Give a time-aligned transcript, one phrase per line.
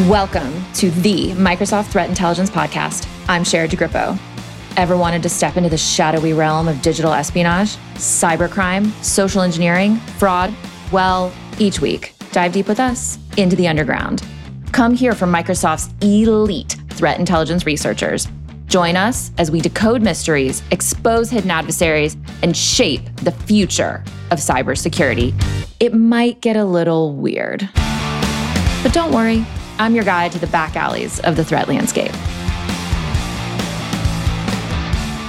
[0.00, 3.08] Welcome to the Microsoft Threat Intelligence Podcast.
[3.28, 4.18] I'm Sherrod DeGrippo.
[4.76, 10.54] Ever wanted to step into the shadowy realm of digital espionage, cybercrime, social engineering, fraud?
[10.92, 14.22] Well, each week, dive deep with us into the underground.
[14.72, 18.28] Come hear from Microsoft's elite threat intelligence researchers.
[18.66, 25.32] Join us as we decode mysteries, expose hidden adversaries, and shape the future of cybersecurity.
[25.80, 27.66] It might get a little weird.
[28.82, 29.46] But don't worry,
[29.78, 32.12] I'm your guide to the back alleys of the threat landscape.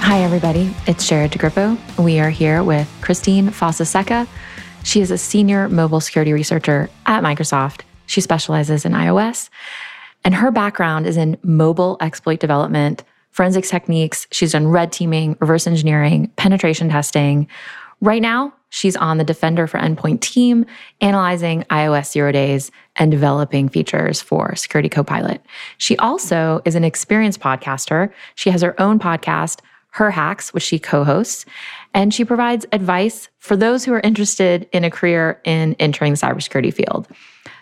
[0.00, 0.74] Hi, everybody.
[0.86, 2.02] It's Sherrod DeGrippo.
[2.02, 4.26] We are here with Christine Fossaceca.
[4.84, 7.82] She is a senior mobile security researcher at Microsoft.
[8.06, 9.50] She specializes in iOS,
[10.24, 14.26] and her background is in mobile exploit development, forensics techniques.
[14.32, 17.48] She's done red teaming, reverse engineering, penetration testing.
[18.00, 20.66] Right now, she's on the Defender for Endpoint team,
[21.00, 25.42] analyzing iOS zero days and developing features for Security Copilot.
[25.78, 28.12] She also is an experienced podcaster.
[28.34, 29.60] She has her own podcast,
[29.94, 31.44] HerHax, which she co hosts,
[31.94, 36.18] and she provides advice for those who are interested in a career in entering the
[36.18, 37.08] cybersecurity field.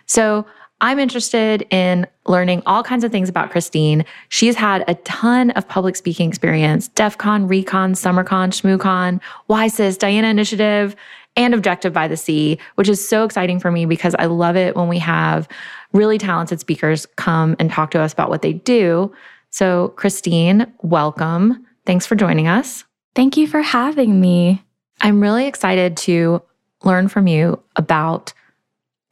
[0.07, 0.47] So
[0.81, 4.05] I'm interested in learning all kinds of things about Christine.
[4.29, 10.29] She's had a ton of public speaking experience DEF CON, Recon, SummerCon, ShmooCon, WiCyS, Diana
[10.29, 10.95] Initiative,
[11.35, 14.77] and Objective by the Sea, which is so exciting for me because I love it
[14.77, 15.49] when we have
[15.93, 19.13] really talented speakers come and talk to us about what they do.
[19.51, 21.67] So, Christine, welcome.
[21.87, 22.85] Thanks for joining us.
[23.15, 24.63] Thank you for having me.
[25.01, 26.43] I'm really excited to
[26.85, 28.35] learn from you about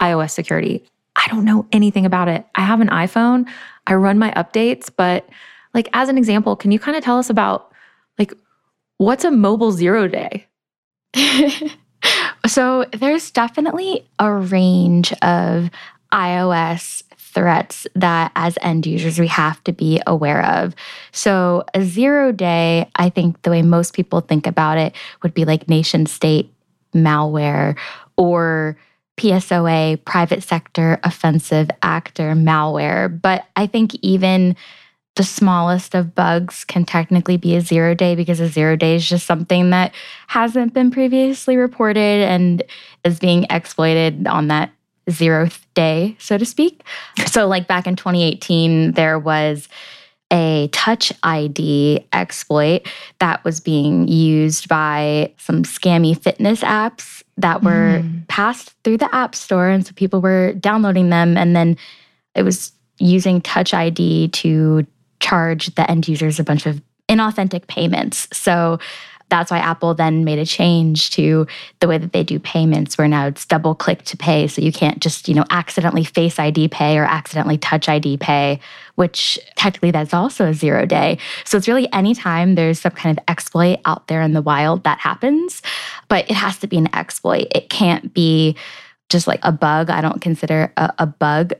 [0.00, 0.84] iOS security.
[1.24, 2.46] I don't know anything about it.
[2.54, 3.48] I have an iPhone,
[3.86, 5.28] I run my updates, but
[5.72, 7.72] like as an example, can you kind of tell us about
[8.18, 8.32] like
[8.98, 10.46] what's a mobile zero day?
[12.46, 15.70] so there's definitely a range of
[16.12, 20.74] iOS threats that as end users we have to be aware of.
[21.10, 25.44] So a zero day, I think the way most people think about it would be
[25.44, 26.52] like nation state
[26.94, 27.76] malware
[28.16, 28.76] or
[29.16, 33.20] PSOA, private sector offensive actor malware.
[33.20, 34.56] But I think even
[35.16, 39.08] the smallest of bugs can technically be a zero day because a zero day is
[39.08, 39.94] just something that
[40.26, 42.62] hasn't been previously reported and
[43.04, 44.72] is being exploited on that
[45.08, 46.82] zeroth day, so to speak.
[47.26, 49.68] So, like back in 2018, there was
[50.32, 52.86] a touch ID exploit
[53.20, 58.26] that was being used by some scammy fitness apps that were mm.
[58.28, 59.68] passed through the App Store.
[59.68, 61.36] And so people were downloading them.
[61.36, 61.76] And then
[62.34, 64.86] it was using Touch ID to
[65.20, 68.28] charge the end users a bunch of inauthentic payments.
[68.32, 68.78] So
[69.28, 71.46] that's why Apple then made a change to
[71.80, 74.46] the way that they do payments, where now it's double click to pay.
[74.46, 78.60] So you can't just, you know, accidentally face ID pay or accidentally touch ID pay,
[78.94, 81.18] which technically that's also a zero day.
[81.44, 84.98] So it's really anytime there's some kind of exploit out there in the wild that
[84.98, 85.62] happens,
[86.08, 87.48] but it has to be an exploit.
[87.54, 88.56] It can't be
[89.08, 89.90] just like a bug.
[89.90, 91.54] I don't consider a, a bug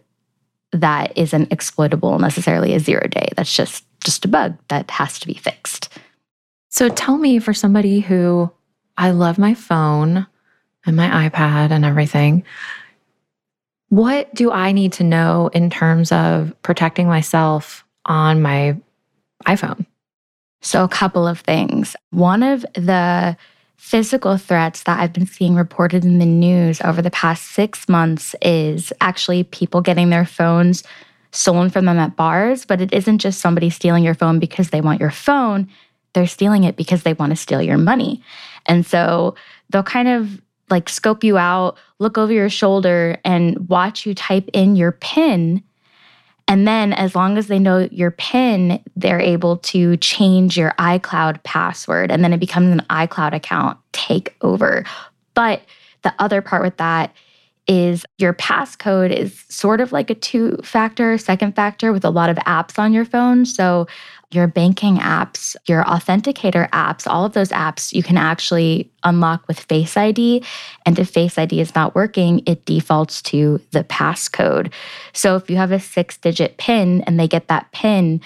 [0.73, 3.29] that isn't exploitable necessarily a zero day.
[3.37, 5.89] That's just just a bug that has to be fixed.
[6.75, 8.51] So tell me, for somebody who
[8.99, 10.27] I love my phone
[10.85, 12.43] and my iPad and everything,
[13.91, 18.77] what do I need to know in terms of protecting myself on my
[19.47, 19.87] iPhone?
[20.62, 21.95] So, a couple of things.
[22.11, 23.37] One of the
[23.77, 28.35] physical threats that I've been seeing reported in the news over the past six months
[28.43, 30.83] is actually people getting their phones
[31.31, 32.67] stolen from them at bars.
[32.67, 35.69] But it isn't just somebody stealing your phone because they want your phone,
[36.15, 38.23] they're stealing it because they want to steal your money.
[38.67, 39.35] And so
[39.71, 44.49] they'll kind of like scope you out, look over your shoulder, and watch you type
[44.53, 45.63] in your PIN.
[46.47, 51.43] And then, as long as they know your PIN, they're able to change your iCloud
[51.43, 52.11] password.
[52.11, 54.87] And then it becomes an iCloud account takeover.
[55.35, 55.63] But
[56.03, 57.15] the other part with that
[57.67, 62.29] is your passcode is sort of like a two factor, second factor with a lot
[62.29, 63.47] of apps on your phone.
[63.47, 63.87] So
[64.31, 69.61] your banking apps, your authenticator apps, all of those apps you can actually unlock with
[69.61, 70.43] Face ID.
[70.87, 74.73] And if Face ID is not working, it defaults to the passcode.
[75.12, 78.21] So if you have a six digit PIN and they get that PIN,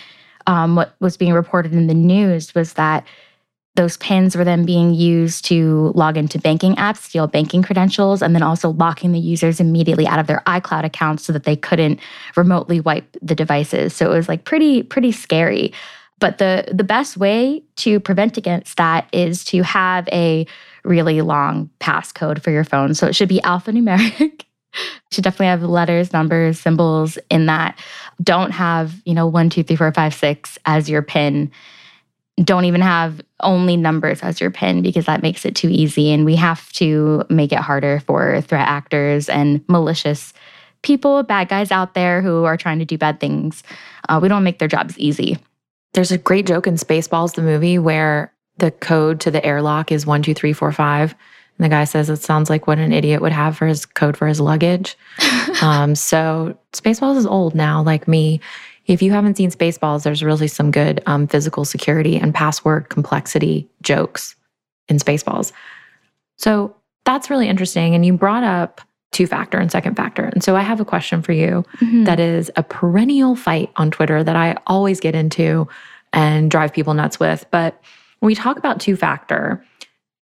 [0.47, 3.07] um, what was being reported in the news was that
[3.79, 8.35] those pins were then being used to log into banking apps, steal banking credentials, and
[8.35, 12.01] then also locking the users immediately out of their iCloud accounts so that they couldn't
[12.35, 13.95] remotely wipe the devices.
[13.95, 15.73] So it was like pretty, pretty scary.
[16.19, 20.45] But the the best way to prevent against that is to have a
[20.83, 22.95] really long passcode for your phone.
[22.95, 24.43] So it should be alphanumeric.
[25.13, 27.79] should definitely have letters, numbers, symbols in that.
[28.25, 31.53] Don't have, you know, one, two, three, four, five, six as your pin.
[32.43, 36.13] Don't even have only numbers as your pin because that makes it too easy.
[36.13, 40.33] And we have to make it harder for threat actors and malicious
[40.83, 43.63] people, bad guys out there who are trying to do bad things.
[44.09, 45.39] Uh, we don't make their jobs easy.
[45.95, 50.07] There's a great joke in Spaceballs, the movie, where the code to the airlock is
[50.07, 51.15] one, two, three, four, five.
[51.59, 54.17] And the guy says it sounds like what an idiot would have for his code
[54.17, 54.97] for his luggage.
[55.63, 58.41] um, so Spaceballs is old now, like me.
[58.89, 63.69] If you haven't seen Spaceballs, there's really some good um, physical security and password complexity
[63.83, 64.35] jokes
[64.89, 65.53] in Spaceballs.
[66.37, 66.75] So
[67.05, 67.95] that's really interesting.
[67.95, 68.81] And you brought up
[69.13, 70.25] two factor and second factor.
[70.25, 72.05] And so I have a question for you mm-hmm.
[72.05, 75.69] that is a perennial fight on Twitter that I always get into
[76.13, 77.47] and drive people nuts with.
[77.51, 77.81] But
[78.21, 79.65] when we talk about two factor,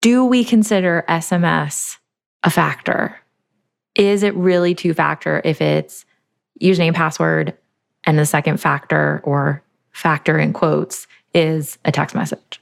[0.00, 1.99] do we consider SMS
[2.44, 3.16] a factor?
[3.94, 6.05] Is it really two factor if it's
[6.62, 7.56] username, password,
[8.08, 9.62] and the second factor or
[9.93, 12.58] factor in quotes is a text message?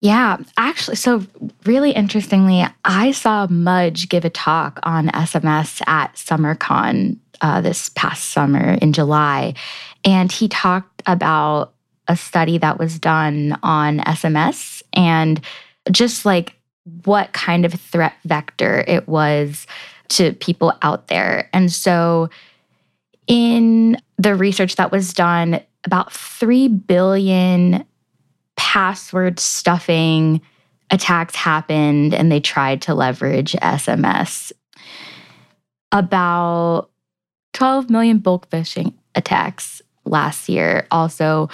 [0.00, 1.24] Yeah, actually, so
[1.64, 8.30] really interestingly, I saw Mudge give a talk on SMS at SummerCon uh, this past
[8.30, 9.54] summer in July.
[10.04, 11.72] And he talked about
[12.08, 15.40] a study that was done on SMS and
[15.92, 16.56] just like
[17.04, 19.68] what kind of threat vector it was
[20.08, 21.48] to people out there.
[21.52, 22.28] And so,
[23.26, 27.84] in the research that was done, about 3 billion
[28.56, 30.40] password stuffing
[30.90, 34.52] attacks happened, and they tried to leverage SMS.
[35.92, 36.90] About
[37.52, 41.48] 12 million bulk phishing attacks last year, also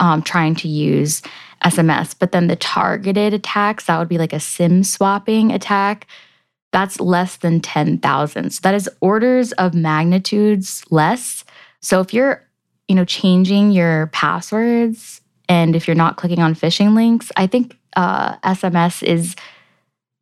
[0.00, 1.22] um, trying to use
[1.64, 2.14] SMS.
[2.18, 6.06] But then the targeted attacks, that would be like a SIM swapping attack,
[6.72, 8.50] that's less than 10,000.
[8.50, 11.44] So that is orders of magnitudes less.
[11.80, 12.46] So if you're,
[12.88, 17.76] you know, changing your passwords and if you're not clicking on phishing links, I think
[17.96, 19.34] uh, SMS is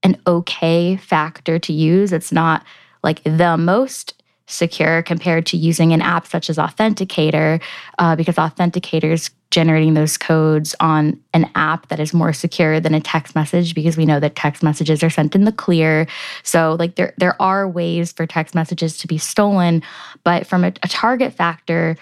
[0.02, 2.12] an okay factor to use.
[2.12, 2.64] It's not
[3.02, 4.14] like the most
[4.46, 7.60] secure compared to using an app such as Authenticator,
[7.98, 13.00] uh, because Authenticator's generating those codes on an app that is more secure than a
[13.00, 16.06] text message because we know that text messages are sent in the clear.
[16.42, 19.82] So like there there are ways for text messages to be stolen,
[20.22, 21.96] but from a, a target factor,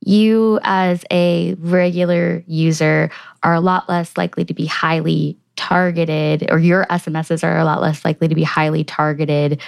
[0.00, 3.10] you as a regular user
[3.42, 7.80] are a lot less likely to be highly targeted or your SMSs are a lot
[7.80, 9.60] less likely to be highly targeted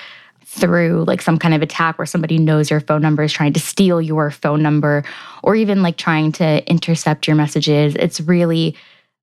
[0.50, 3.60] through like some kind of attack where somebody knows your phone number is trying to
[3.60, 5.04] steal your phone number
[5.42, 7.94] or even like trying to intercept your messages.
[7.96, 8.74] It's really,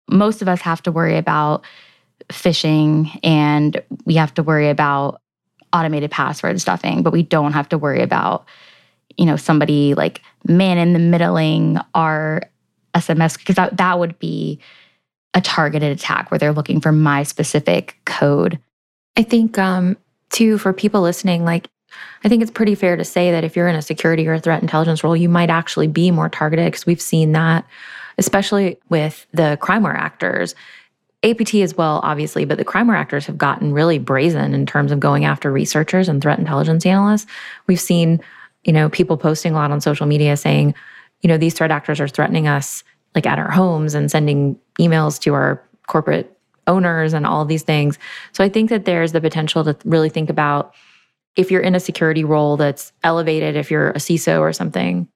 [0.07, 1.63] most of us have to worry about
[2.29, 5.19] phishing and we have to worry about
[5.73, 8.45] automated password stuffing, but we don't have to worry about,
[9.17, 12.43] you know, somebody like man in the middling our
[12.93, 14.59] SMS because that, that would be
[15.33, 18.59] a targeted attack where they're looking for my specific code.
[19.17, 19.97] I think um,
[20.31, 21.69] too, for people listening, like,
[22.23, 24.61] I think it's pretty fair to say that if you're in a security or threat
[24.61, 27.65] intelligence role, you might actually be more targeted because we've seen that,
[28.17, 30.55] especially with the crimeware actors.
[31.23, 34.99] APT as well, obviously, but the crimeware actors have gotten really brazen in terms of
[34.99, 37.25] going after researchers and threat intelligence analysts.
[37.67, 38.21] We've seen,
[38.63, 40.75] you know, people posting a lot on social media saying,
[41.21, 42.83] you know, these threat actors are threatening us
[43.15, 46.34] like at our homes and sending emails to our corporate
[46.67, 47.97] owners and all these things.
[48.31, 50.73] So I think that there's the potential to really think about
[51.35, 55.07] if you're in a security role that's elevated, if you're a CISO or something.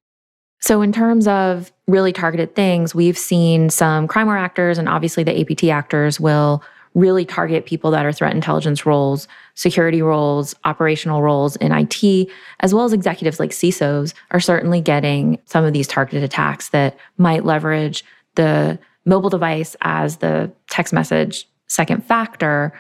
[0.62, 5.40] So, in terms of really targeted things, we've seen some crimeware actors and obviously the
[5.40, 6.62] APT actors will
[6.96, 12.30] really target people that are threat intelligence roles, security roles, operational roles in IT,
[12.60, 16.98] as well as executives like CISOs are certainly getting some of these targeted attacks that
[17.18, 18.04] might leverage
[18.36, 18.80] the
[19.10, 22.72] mobile device as the text message second factor.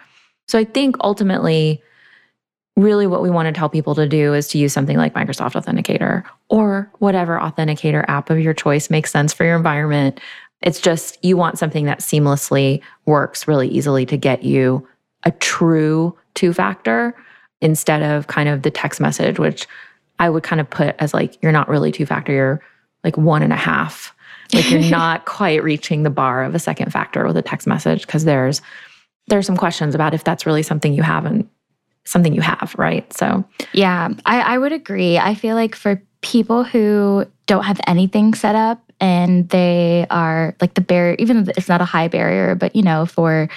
[0.48, 1.84] So I think ultimately,
[2.78, 5.62] really what we want to tell people to do is to use something like Microsoft
[5.62, 10.22] Authenticator or whatever authenticator app of your choice makes sense for your environment.
[10.62, 14.88] It's just you want something that seamlessly works really easily to get you
[15.24, 17.16] a true two factor
[17.62, 19.68] instead of kind of the text message, which
[20.20, 22.62] I would kind of put as like, you're not really two factor, you're
[23.04, 24.16] like one and a half
[24.54, 28.06] like you're not quite reaching the bar of a second factor with a text message
[28.06, 28.62] because there's
[29.28, 31.48] there's some questions about if that's really something you have and
[32.06, 33.12] something you have, right?
[33.14, 35.18] So yeah, I, I would agree.
[35.18, 40.74] I feel like for people who don't have anything set up and they are like
[40.74, 43.50] the barrier, even though it's not a high barrier, but you know, for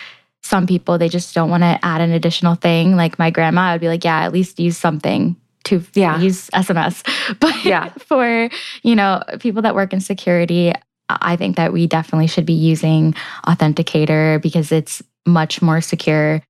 [0.42, 2.96] some people they just don't want to add an additional thing.
[2.96, 6.18] Like my grandma, I would be like, yeah, at least use something to Yeah.
[6.18, 7.02] use SMS.
[7.40, 7.88] But Yeah.
[7.98, 8.48] for,
[8.82, 10.72] you know, people that work in security,
[11.08, 13.14] I think that we definitely should be using
[13.46, 16.42] Authenticator because it's much more secure.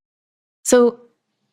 [0.65, 0.99] So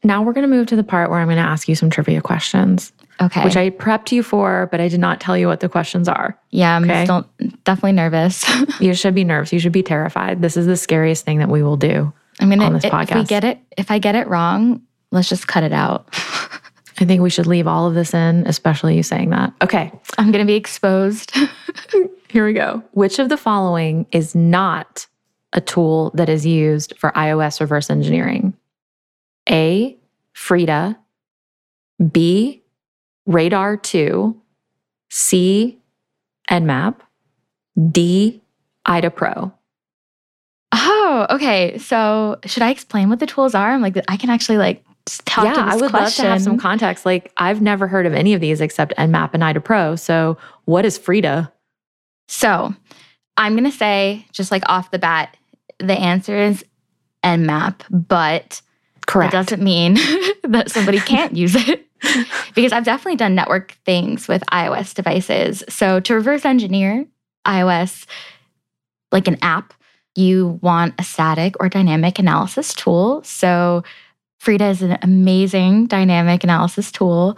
[0.04, 1.90] now we're going to move to the part where I'm going to ask you some
[1.90, 3.44] trivia questions, Okay.
[3.44, 6.38] which I prepped you for, but I did not tell you what the questions are.
[6.52, 7.04] yeah, I'm Okay.
[7.06, 7.28] still
[7.66, 8.46] definitely nervous.
[8.80, 9.52] You should be nervous.
[9.52, 10.42] You should be terrified.
[10.42, 12.14] This is the scariest thing that we will do.
[12.40, 15.48] I'm gonna On this if we get it if I get it wrong, let's just
[15.50, 16.08] cut it out.
[17.00, 19.54] I think we should leave all of this in, especially you saying that.
[19.62, 21.34] Okay, I'm gonna be exposed.
[22.30, 22.84] here we go.
[22.92, 25.08] Which of the following is not
[25.54, 28.54] a tool that is used for iOS reverse engineering?
[29.50, 29.98] A.
[30.34, 30.98] Frida.
[32.12, 32.64] B.
[33.28, 34.36] Radare2.
[35.10, 35.80] C.
[36.50, 36.96] Nmap.
[37.92, 38.42] D.
[38.86, 39.54] IDA Pro.
[40.74, 41.78] oh, okay.
[41.78, 43.72] So should I explain what the tools are?
[43.72, 44.84] I'm like I can actually like
[45.20, 46.26] talk yeah, to this I would question.
[46.26, 47.06] love to have some context.
[47.06, 49.96] Like, I've never heard of any of these except Nmap and IDA Pro.
[49.96, 51.52] So, what is Frida?
[52.28, 52.74] So
[53.38, 55.36] I'm going to say, just like off the bat,
[55.80, 56.64] the answer is
[57.24, 58.62] Nmap, but
[59.08, 59.34] Correct.
[59.34, 59.94] it doesn't mean
[60.44, 61.86] that somebody can't use it.
[62.56, 65.64] because I've definitely done network things with iOS devices.
[65.68, 67.06] So to reverse engineer
[67.46, 68.06] iOS,
[69.12, 69.74] like an app,
[70.16, 73.24] you want a static or dynamic analysis tool.
[73.24, 73.84] So
[74.40, 77.38] Frida is an amazing dynamic analysis tool.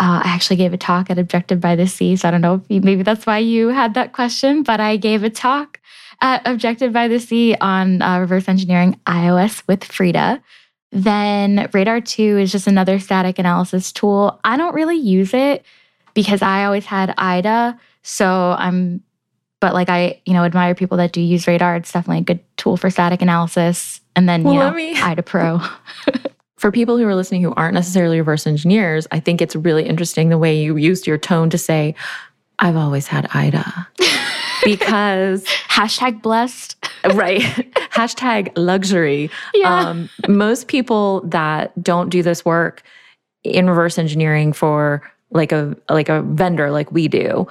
[0.00, 2.16] Uh, I actually gave a talk at Objective by the Sea.
[2.16, 4.96] So I don't know if you, maybe that's why you had that question, but I
[4.96, 5.78] gave a talk
[6.20, 10.42] at Objective by the Sea on uh, reverse engineering iOS with Frida.
[10.90, 14.40] Then Radare2 is just another static analysis tool.
[14.42, 15.64] I don't really use it
[16.14, 17.78] because I always had IDA.
[18.02, 19.02] So I'm,
[19.60, 21.76] but like I, you know, admire people that do use Radar.
[21.76, 24.00] It's definitely a good tool for static analysis.
[24.16, 25.60] And then, Well, you know, me- IDA Pro.
[26.60, 30.28] For people who are listening who aren't necessarily reverse engineers, I think it's really interesting
[30.28, 31.94] the way you used your tone to say,
[32.58, 33.88] I've always had IDA.
[34.64, 36.76] because, Hashtag blessed.
[37.14, 37.40] right,
[37.94, 39.30] hashtag luxury.
[39.54, 39.88] Yeah.
[39.88, 42.82] Um, most people that don't do this work
[43.42, 47.48] in reverse engineering for like a like a vendor like we do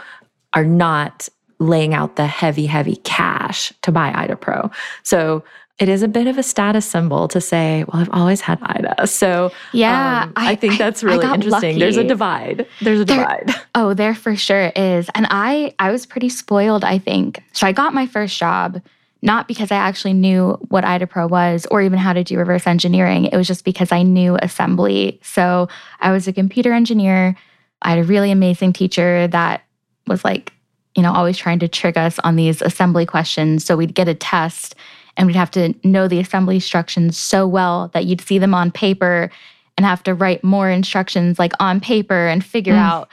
[0.53, 4.69] are not laying out the heavy heavy cash to buy IDA Pro.
[5.01, 5.43] So
[5.79, 9.07] it is a bit of a status symbol to say, well, I've always had IDA.
[9.07, 10.23] So yeah.
[10.23, 11.79] um, I, think that's really interesting.
[11.79, 12.67] There's a divide.
[12.81, 13.55] There's a There- divide.
[13.75, 15.09] Oh, there for sure is.
[15.15, 17.41] And I I was pretty spoiled, I think.
[17.53, 18.81] So I got my first job
[19.21, 22.65] not because I actually knew what IDA Pro was or even how to do reverse
[22.67, 23.25] engineering.
[23.25, 25.19] It was just because I knew assembly.
[25.23, 25.67] So
[25.99, 27.35] I was a computer engineer.
[27.81, 29.63] I had a really amazing teacher that
[30.07, 30.53] was like,
[30.95, 33.65] you know, always trying to trick us on these assembly questions.
[33.65, 34.75] So we'd get a test
[35.19, 38.71] and we'd have to know the assembly instructions so well that you'd see them on
[38.71, 39.29] paper
[39.77, 42.79] and have to write more instructions like on paper and figure Mm.
[42.79, 43.09] out.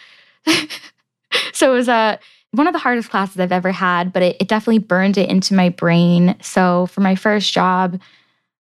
[1.53, 2.19] so it was a
[2.53, 5.53] one of the hardest classes I've ever had, but it, it definitely burned it into
[5.53, 6.37] my brain.
[6.41, 8.01] So for my first job,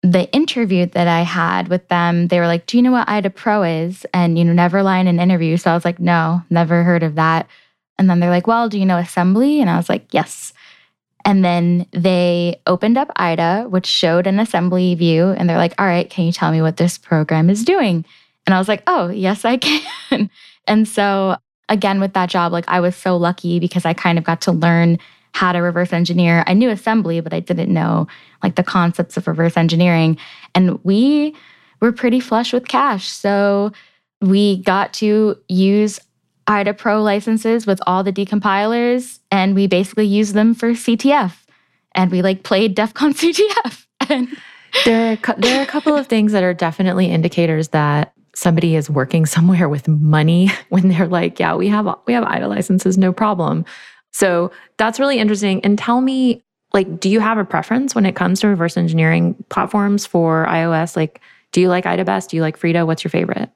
[0.03, 3.31] the interview that I had with them, they were like, Do you know what IDA
[3.31, 4.05] Pro is?
[4.13, 5.57] And, you know, never lie in an interview.
[5.57, 7.47] So I was like, No, never heard of that.
[7.99, 9.61] And then they're like, Well, do you know assembly?
[9.61, 10.53] And I was like, Yes.
[11.29, 15.27] And then they opened up IDA, which showed an assembly view.
[15.27, 18.07] And they're like, All right, can you tell me what this program is doing?
[18.47, 19.57] And I was like, Oh, yes, I
[20.09, 20.31] can.
[20.67, 21.37] and so,
[21.69, 24.53] again, with that job, like I was so lucky because I kind of got to
[24.53, 24.99] learn
[25.33, 26.45] how to reverse engineer.
[26.47, 28.07] I knew assembly, but I didn't know
[28.43, 30.17] like the concepts of reverse engineering.
[30.55, 31.37] And we
[31.83, 33.07] were pretty flush with cash.
[33.07, 33.73] So
[34.23, 36.01] we got to use
[36.49, 41.35] IDA Pro licenses with all the decompilers, and we basically used them for CTF.
[41.95, 43.87] And we like played DEF CON CTF.
[44.09, 44.29] And
[44.85, 48.89] There are, there are a couple of things that are definitely indicators that somebody is
[48.89, 53.13] working somewhere with money when they're like, yeah, we have we have IDA licenses, no
[53.13, 53.65] problem.
[54.13, 55.65] So that's really interesting.
[55.65, 59.43] And tell me, like, do you have a preference when it comes to reverse engineering
[59.49, 60.97] platforms for iOS?
[60.97, 61.21] Like,
[61.53, 62.31] do you like IDA best?
[62.31, 62.87] Do you like Frida?
[62.87, 63.51] What's your favorite?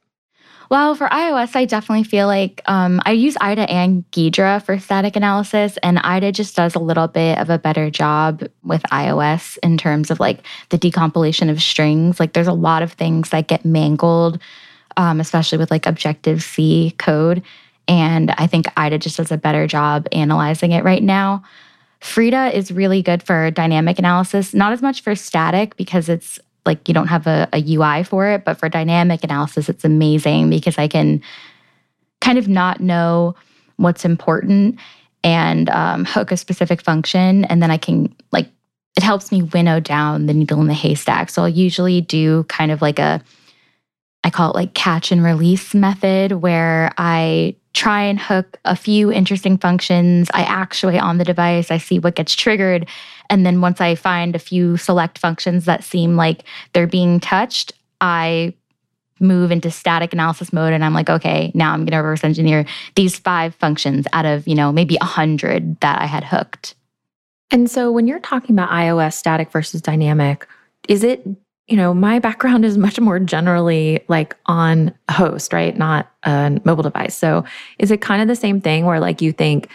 [0.70, 5.16] Well, for iOS, I definitely feel like um, I use IDA and Ghidra for static
[5.16, 9.76] analysis, and IDA just does a little bit of a better job with iOS in
[9.76, 12.18] terms of like the decompilation of strings.
[12.18, 14.38] Like, there's a lot of things that get mangled,
[14.96, 17.42] um, especially with like Objective C code.
[17.88, 21.42] And I think IDA just does a better job analyzing it right now.
[22.00, 26.86] Frida is really good for dynamic analysis, not as much for static because it's like
[26.88, 30.78] you don't have a, a UI for it, but for dynamic analysis, it's amazing because
[30.78, 31.22] I can
[32.20, 33.34] kind of not know
[33.76, 34.78] what's important
[35.24, 37.44] and um, hook a specific function.
[37.46, 38.48] And then I can, like,
[38.96, 41.30] it helps me winnow down the needle in the haystack.
[41.30, 43.22] So I'll usually do kind of like a
[44.24, 49.10] I call it like catch and release method, where I try and hook a few
[49.10, 50.30] interesting functions.
[50.34, 52.86] I actuate on the device, I see what gets triggered.
[53.30, 57.72] And then once I find a few select functions that seem like they're being touched,
[58.00, 58.54] I
[59.20, 62.66] move into static analysis mode and I'm like, okay, now I'm going to reverse engineer
[62.96, 66.74] these five functions out of, you know, maybe a hundred that I had hooked.
[67.50, 70.46] And so when you're talking about iOS static versus dynamic,
[70.88, 71.24] is it
[71.72, 75.74] you know, my background is much more generally like on host, right?
[75.74, 77.16] Not a mobile device.
[77.16, 77.46] So
[77.78, 79.70] is it kind of the same thing where like you think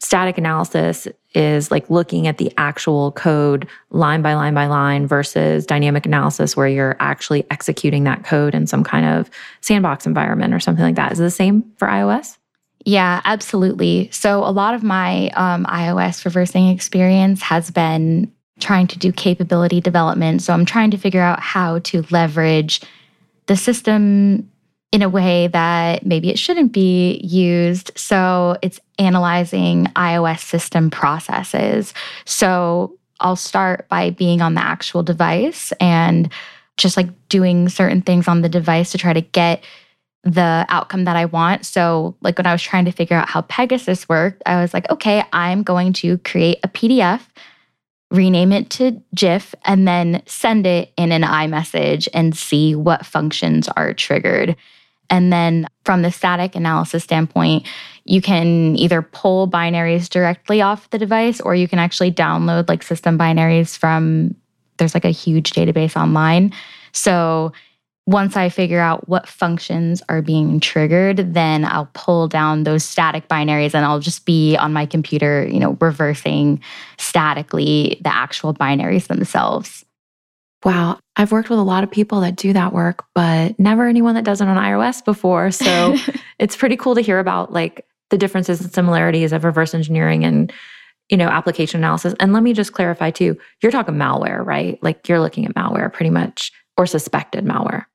[0.00, 5.64] static analysis is like looking at the actual code line by line by line versus
[5.64, 9.30] dynamic analysis where you're actually executing that code in some kind of
[9.60, 11.12] sandbox environment or something like that?
[11.12, 12.36] Is it the same for iOS?
[12.84, 14.08] Yeah, absolutely.
[14.10, 19.80] So a lot of my um, iOS reversing experience has been trying to do capability
[19.80, 20.42] development.
[20.42, 22.80] So I'm trying to figure out how to leverage
[23.46, 24.50] the system
[24.90, 27.90] in a way that maybe it shouldn't be used.
[27.96, 31.92] So it's analyzing iOS system processes.
[32.24, 36.32] So I'll start by being on the actual device and
[36.76, 39.62] just like doing certain things on the device to try to get
[40.24, 41.64] the outcome that I want.
[41.64, 44.90] So, like when I was trying to figure out how Pegasus worked, I was like,
[44.90, 47.22] okay, I'm going to create a PDF
[48.10, 53.68] rename it to GIF, and then send it in an iMessage and see what functions
[53.68, 54.56] are triggered.
[55.10, 57.66] And then from the static analysis standpoint,
[58.04, 62.82] you can either pull binaries directly off the device or you can actually download like
[62.82, 64.34] system binaries from
[64.78, 66.52] there's like a huge database online.
[66.92, 67.52] So
[68.08, 73.28] once I figure out what functions are being triggered, then I'll pull down those static
[73.28, 76.62] binaries and I'll just be on my computer, you know, reversing
[76.96, 79.84] statically the actual binaries themselves.
[80.64, 80.98] Wow.
[81.16, 84.24] I've worked with a lot of people that do that work, but never anyone that
[84.24, 85.50] does it on iOS before.
[85.50, 85.94] So
[86.38, 90.50] it's pretty cool to hear about like the differences and similarities of reverse engineering and
[91.10, 95.08] you know application analysis and let me just clarify too you're talking malware right like
[95.08, 97.86] you're looking at malware pretty much or suspected malware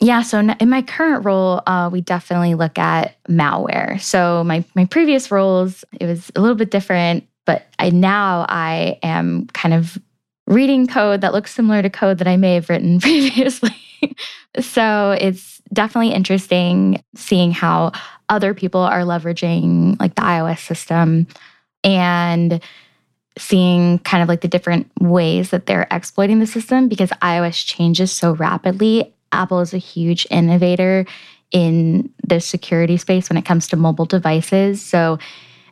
[0.00, 4.00] yeah, so in my current role, uh, we definitely look at malware.
[4.00, 8.98] So my my previous roles, it was a little bit different, but I now I
[9.02, 9.98] am kind of
[10.46, 13.74] reading code that looks similar to code that I may have written previously.
[14.60, 17.92] so it's definitely interesting seeing how
[18.28, 21.26] other people are leveraging like the iOS system
[21.82, 22.62] and
[23.38, 28.12] seeing kind of like the different ways that they're exploiting the system because iOS changes
[28.12, 31.06] so rapidly Apple is a huge innovator
[31.50, 34.82] in the security space when it comes to mobile devices.
[34.82, 35.18] So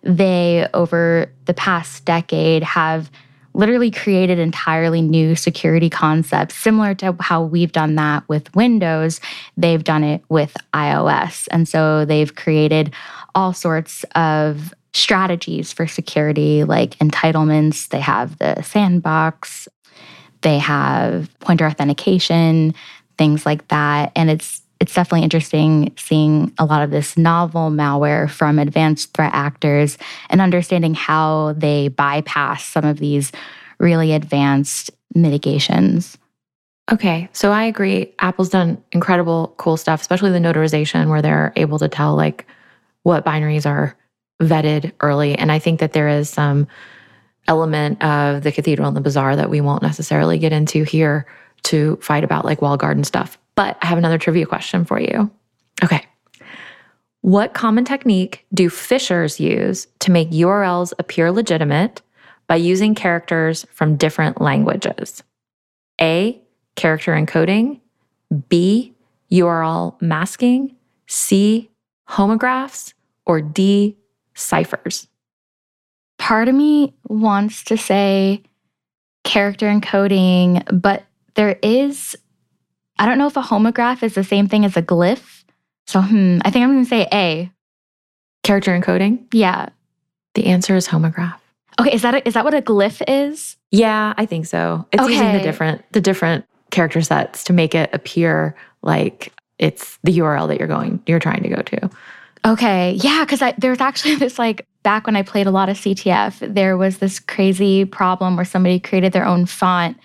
[0.03, 3.11] they, over the past decade, have
[3.55, 9.21] literally created entirely new security concepts, similar to how we've done that with Windows.
[9.57, 11.49] They've done it with iOS.
[11.51, 12.95] And so they've created
[13.35, 17.89] all sorts of strategies for security, like entitlements.
[17.89, 19.69] They have the sandbox,
[20.43, 22.75] they have pointer authentication,
[23.19, 24.13] things like that.
[24.17, 29.31] And it's it's definitely interesting seeing a lot of this novel malware from advanced threat
[29.33, 29.97] actors
[30.29, 33.31] and understanding how they bypass some of these
[33.79, 36.19] really advanced mitigations.
[36.91, 38.13] Okay, so I agree.
[38.19, 42.45] Apple's done incredible, cool stuff, especially the notarization where they're able to tell like
[43.05, 43.97] what binaries are
[44.43, 45.39] vetted early.
[45.39, 46.67] And I think that there is some
[47.47, 51.25] element of the cathedral and the bazaar that we won't necessarily get into here
[51.65, 53.39] to fight about like wall garden stuff.
[53.55, 55.31] But I have another trivia question for you.
[55.83, 56.05] Okay.
[57.23, 62.03] What common technique do phishers use to make URLs appear legitimate
[62.49, 65.23] by using characters from different languages?
[66.01, 66.41] A.
[66.75, 67.81] Character encoding.
[68.49, 68.95] B.
[69.31, 70.75] URL masking.
[71.07, 71.71] C.
[72.09, 72.95] Homographs.
[73.25, 73.97] Or D.
[74.35, 75.07] Ciphers.
[76.19, 78.43] Part of me wants to say
[79.25, 82.17] character encoding, but there is,
[82.99, 85.45] I don't know if a homograph is the same thing as a glyph.
[85.87, 87.51] So hmm, I think I'm going to say A.
[88.43, 89.27] Character encoding?
[89.33, 89.69] Yeah.
[90.35, 91.39] The answer is homograph.
[91.81, 93.57] Okay, is that a, is that what a glyph is?
[93.71, 94.87] Yeah, I think so.
[94.93, 95.13] It's okay.
[95.13, 100.49] using the different the different character sets to make it appear like it's the URL
[100.49, 101.91] that you're going you're trying to go to.
[102.45, 102.99] Okay.
[103.03, 106.77] Yeah, cuz there's actually this like back when I played a lot of CTF, there
[106.77, 109.97] was this crazy problem where somebody created their own font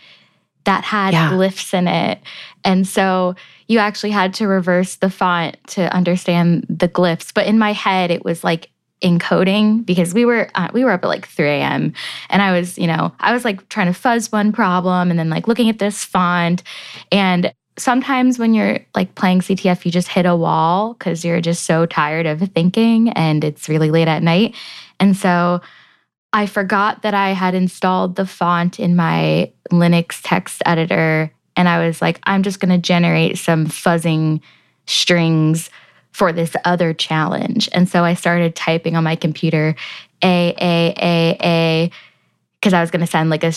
[0.67, 1.31] that had yeah.
[1.31, 2.19] glyphs in it.
[2.65, 3.35] And so
[3.67, 7.33] you actually had to reverse the font to understand the glyphs.
[7.33, 8.69] But in my head, it was like
[9.01, 11.93] encoding because we were uh, we were up at like 3 a.m.
[12.29, 15.29] and I was you know I was like trying to fuzz one problem and then
[15.29, 16.63] like looking at this font
[17.11, 21.63] and sometimes when you're like playing CTF, you just hit a wall because you're just
[21.63, 24.55] so tired of thinking and it's really late at night.
[24.99, 25.61] And so
[26.37, 31.31] I forgot that I had installed the font in my Linux text editor.
[31.55, 34.41] And I was like, I'm just going to generate some fuzzing
[34.85, 35.71] strings
[36.11, 37.69] for this other challenge.
[37.73, 39.75] And so I started typing on my computer
[40.23, 41.91] A, A, A, A,
[42.61, 43.53] because I was going to send like a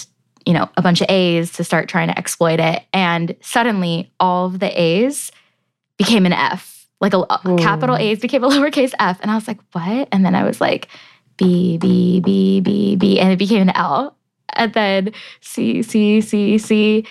[0.46, 2.82] you know, a bunch of A's to start trying to exploit it.
[2.94, 5.30] And suddenly all of the A's
[5.98, 6.88] became an F.
[6.98, 9.18] Like a, a capital A's became a lowercase f.
[9.20, 10.08] And I was like, what?
[10.12, 10.88] And then I was like,
[11.40, 13.18] B, B, B, B, B.
[13.18, 14.14] And it became an L.
[14.52, 17.06] And then C, C, C, C,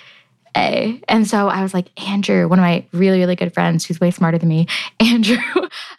[0.56, 1.02] A.
[1.08, 4.12] And so I was like, Andrew, one of my really, really good friends who's way
[4.12, 4.68] smarter than me,
[5.00, 5.42] Andrew,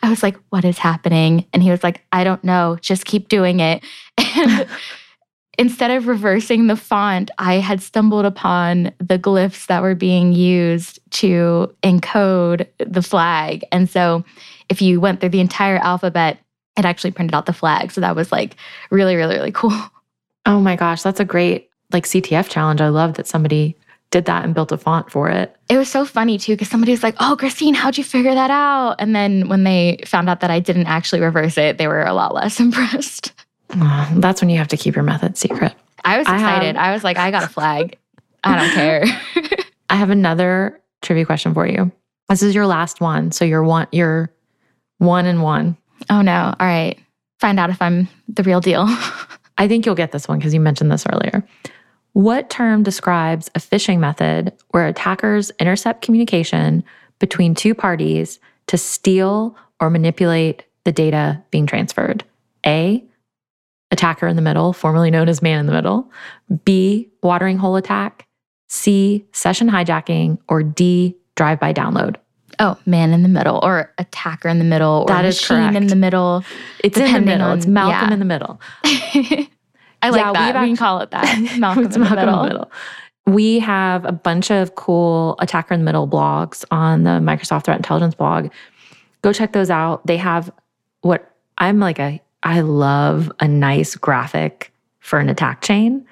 [0.00, 1.44] I was like, what is happening?
[1.52, 2.78] And he was like, I don't know.
[2.80, 3.82] Just keep doing it.
[4.16, 4.68] And
[5.58, 11.00] instead of reversing the font, I had stumbled upon the glyphs that were being used
[11.14, 13.64] to encode the flag.
[13.72, 14.24] And so
[14.68, 16.38] if you went through the entire alphabet,
[16.76, 17.92] it actually printed out the flag.
[17.92, 18.56] So that was like
[18.90, 19.72] really, really, really cool.
[20.46, 22.80] Oh my gosh, that's a great like CTF challenge.
[22.80, 23.76] I love that somebody
[24.10, 25.54] did that and built a font for it.
[25.68, 28.50] It was so funny too, because somebody was like, Oh, Christine, how'd you figure that
[28.50, 28.96] out?
[28.98, 32.14] And then when they found out that I didn't actually reverse it, they were a
[32.14, 33.34] lot less impressed.
[33.76, 35.74] Oh, that's when you have to keep your method secret.
[36.06, 36.76] I was excited.
[36.76, 37.98] I, have, I was like, I got a flag.
[38.42, 39.04] I don't care.
[39.90, 41.92] I have another trivia question for you.
[42.30, 43.32] This is your last one.
[43.32, 44.30] So you're one you're
[44.98, 45.76] one and one.
[46.08, 46.54] Oh no.
[46.58, 46.98] All right.
[47.38, 48.84] Find out if I'm the real deal.
[49.58, 51.46] I think you'll get this one because you mentioned this earlier.
[52.12, 56.82] What term describes a phishing method where attackers intercept communication
[57.18, 62.24] between two parties to steal or manipulate the data being transferred?
[62.66, 63.04] A,
[63.90, 66.10] attacker in the middle, formerly known as man in the middle,
[66.64, 68.26] B, watering hole attack,
[68.68, 72.16] C, session hijacking, or D, drive by download.
[72.58, 75.76] Oh, man in the middle, or attacker in the middle, or that is machine correct.
[75.76, 76.44] in the middle.
[76.82, 77.48] It's in the middle.
[77.48, 78.12] On, it's Malcolm yeah.
[78.12, 78.60] in the middle.
[80.02, 80.60] I like yeah, that.
[80.60, 81.38] We can call it that.
[81.58, 82.70] Malcolm, in, Malcolm the in the middle.
[83.26, 87.76] We have a bunch of cool attacker in the middle blogs on the Microsoft Threat
[87.76, 88.50] Intelligence blog.
[89.22, 90.06] Go check those out.
[90.06, 90.50] They have
[91.02, 96.06] what I'm like a I love a nice graphic for an attack chain.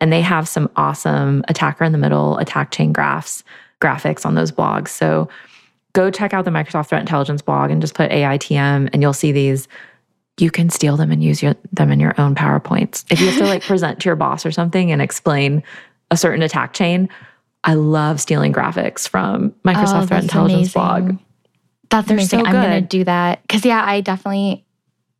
[0.00, 3.42] And they have some awesome attacker in the middle attack chain graphs,
[3.80, 4.88] graphics on those blogs.
[4.88, 5.28] So
[5.98, 9.32] go check out the Microsoft Threat Intelligence blog and just put AITM and you'll see
[9.32, 9.66] these.
[10.38, 13.04] You can steal them and use your, them in your own PowerPoints.
[13.10, 15.64] If you have to like present to your boss or something and explain
[16.12, 17.08] a certain attack chain,
[17.64, 20.80] I love stealing graphics from Microsoft oh, Threat Intelligence amazing.
[20.80, 21.18] blog.
[21.90, 22.38] That's They're amazing.
[22.38, 23.42] So I'm going to do that.
[23.42, 24.64] Because, yeah, I definitely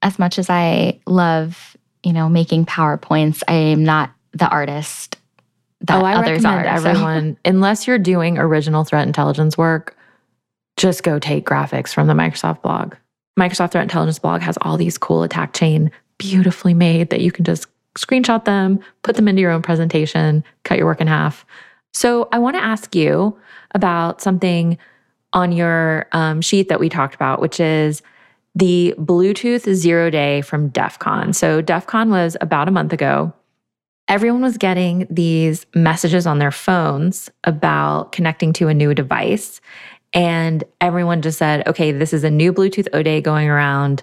[0.01, 5.19] as much as I love, you know, making PowerPoints, I am not the artist
[5.81, 6.88] that oh, I others recommend are.
[6.88, 7.41] Everyone, so.
[7.51, 9.97] unless you're doing original threat intelligence work,
[10.79, 12.95] just go take graphics from the Microsoft blog.
[13.38, 17.45] Microsoft Threat Intelligence blog has all these cool attack chain beautifully made that you can
[17.45, 21.45] just screenshot them, put them into your own presentation, cut your work in half.
[21.93, 23.37] So I want to ask you
[23.75, 24.79] about something
[25.33, 28.03] on your um, sheet that we talked about, which is
[28.55, 31.33] the Bluetooth zero day from DEF CON.
[31.33, 33.33] So, DEF CON was about a month ago.
[34.09, 39.61] Everyone was getting these messages on their phones about connecting to a new device.
[40.12, 44.03] And everyone just said, okay, this is a new Bluetooth O'Day going around.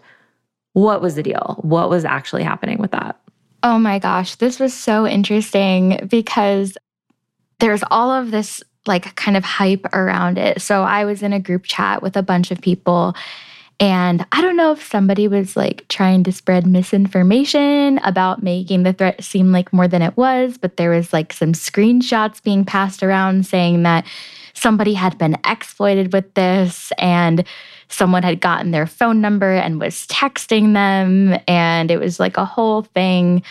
[0.74, 1.60] What was the deal?
[1.62, 3.20] What was actually happening with that?
[3.63, 6.78] Oh my gosh, this was so interesting because
[7.60, 10.62] there's all of this like kind of hype around it.
[10.62, 13.15] So I was in a group chat with a bunch of people
[13.80, 18.94] and I don't know if somebody was like trying to spread misinformation about making the
[18.94, 23.04] threat seem like more than it was, but there was like some screenshots being passed
[23.04, 24.06] around saying that
[24.54, 27.44] somebody had been exploited with this and
[27.90, 31.38] someone had gotten their phone number and was texting them.
[31.48, 33.44] And it was like a whole thing.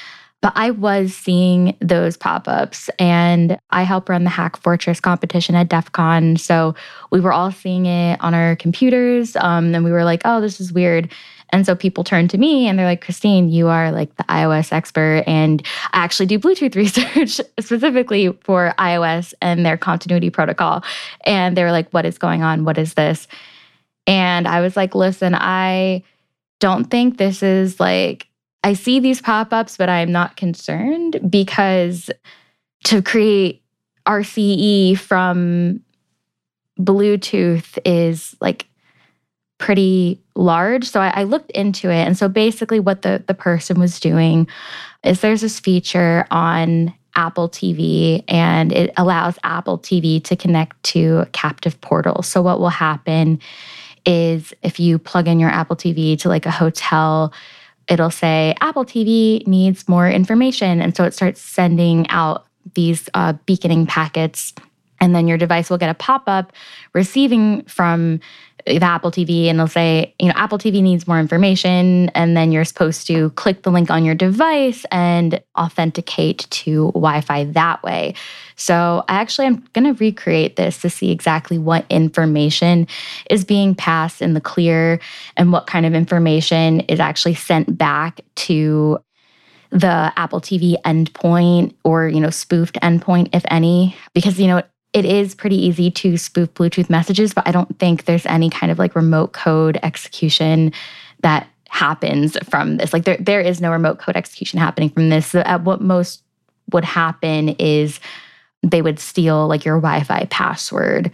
[0.44, 5.54] But I was seeing those pop ups and I help run the Hack Fortress competition
[5.54, 6.36] at DEF CON.
[6.36, 6.74] So
[7.10, 9.36] we were all seeing it on our computers.
[9.36, 11.10] Um, and we were like, oh, this is weird.
[11.48, 14.70] And so people turn to me and they're like, Christine, you are like the iOS
[14.70, 15.24] expert.
[15.26, 20.84] And I actually do Bluetooth research specifically for iOS and their continuity protocol.
[21.22, 22.66] And they were like, what is going on?
[22.66, 23.28] What is this?
[24.06, 26.02] And I was like, listen, I
[26.60, 28.28] don't think this is like
[28.64, 32.10] I see these pop ups, but I'm not concerned because
[32.84, 33.62] to create
[34.06, 35.80] RCE from
[36.80, 38.66] Bluetooth is like
[39.58, 40.88] pretty large.
[40.88, 42.06] So I, I, looked into it.
[42.06, 44.48] And so basically, what the, the person was doing
[45.04, 51.26] is there's this feature on Apple TV and it allows Apple TV to connect to
[51.32, 52.26] captive portals.
[52.26, 53.40] So, what will happen
[54.04, 57.32] is if you plug in your Apple TV to like a hotel,
[57.88, 60.80] it'll say Apple TV needs more information.
[60.80, 64.54] And so it starts sending out these uh, beaconing packets.
[65.00, 66.52] And then your device will get a pop up
[66.94, 68.20] receiving from
[68.66, 72.08] the Apple TV and they'll say, you know, Apple TV needs more information.
[72.10, 77.20] And then you're supposed to click the link on your device and authenticate to Wi
[77.20, 78.14] Fi that way.
[78.56, 82.86] So I actually am going to recreate this to see exactly what information
[83.28, 84.98] is being passed in the clear
[85.36, 88.98] and what kind of information is actually sent back to
[89.70, 94.62] the Apple TV endpoint or, you know, spoofed endpoint, if any, because, you know,
[94.94, 98.70] it is pretty easy to spoof Bluetooth messages, but I don't think there's any kind
[98.70, 100.72] of like remote code execution
[101.20, 102.92] that happens from this.
[102.92, 105.26] Like there, there is no remote code execution happening from this.
[105.26, 106.22] So at what most
[106.72, 107.98] would happen is
[108.62, 111.10] they would steal like your Wi-Fi password.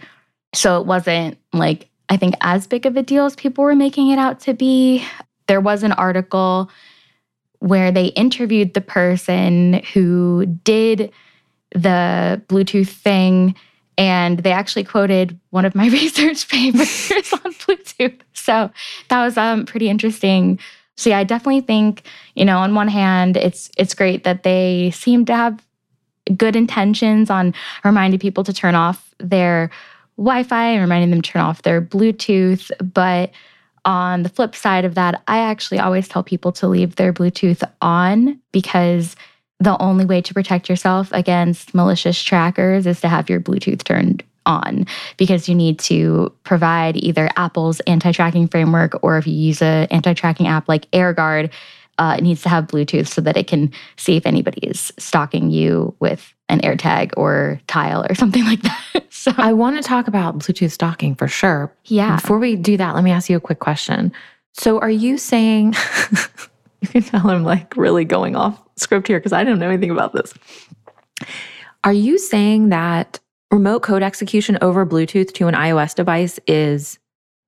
[0.53, 4.09] So it wasn't like I think as big of a deal as people were making
[4.09, 5.03] it out to be.
[5.47, 6.69] There was an article
[7.59, 11.11] where they interviewed the person who did
[11.73, 13.55] the Bluetooth thing
[14.01, 18.19] and they actually quoted one of my research papers on Bluetooth.
[18.33, 18.71] So
[19.09, 20.59] that was um, pretty interesting.
[20.97, 22.01] So yeah, I definitely think,
[22.33, 25.63] you know, on one hand, it's it's great that they seem to have
[26.35, 29.69] good intentions on reminding people to turn off their
[30.17, 32.71] Wi-Fi and reminding them to turn off their Bluetooth.
[32.93, 33.31] But
[33.85, 37.61] on the flip side of that, I actually always tell people to leave their Bluetooth
[37.81, 39.15] on because
[39.61, 44.23] the only way to protect yourself against malicious trackers is to have your Bluetooth turned
[44.47, 49.87] on because you need to provide either Apple's anti-tracking framework or if you use an
[49.91, 51.51] anti-tracking app like AirGuard,
[51.99, 55.51] uh, it needs to have Bluetooth so that it can see if anybody is stalking
[55.51, 59.05] you with an AirTag or Tile or something like that.
[59.11, 61.71] so I want to talk about Bluetooth stalking for sure.
[61.85, 62.15] Yeah.
[62.15, 64.11] Before we do that, let me ask you a quick question.
[64.53, 65.75] So are you saying
[66.81, 69.91] you can tell I'm like really going off script here because I don't know anything
[69.91, 70.33] about this.
[71.83, 73.19] Are you saying that
[73.51, 76.99] remote code execution over Bluetooth to an iOS device is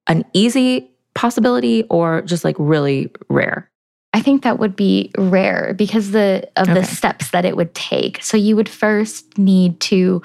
[0.07, 3.69] an easy possibility or just like really rare?
[4.13, 6.79] I think that would be rare because the of okay.
[6.79, 8.21] the steps that it would take.
[8.21, 10.21] So you would first need to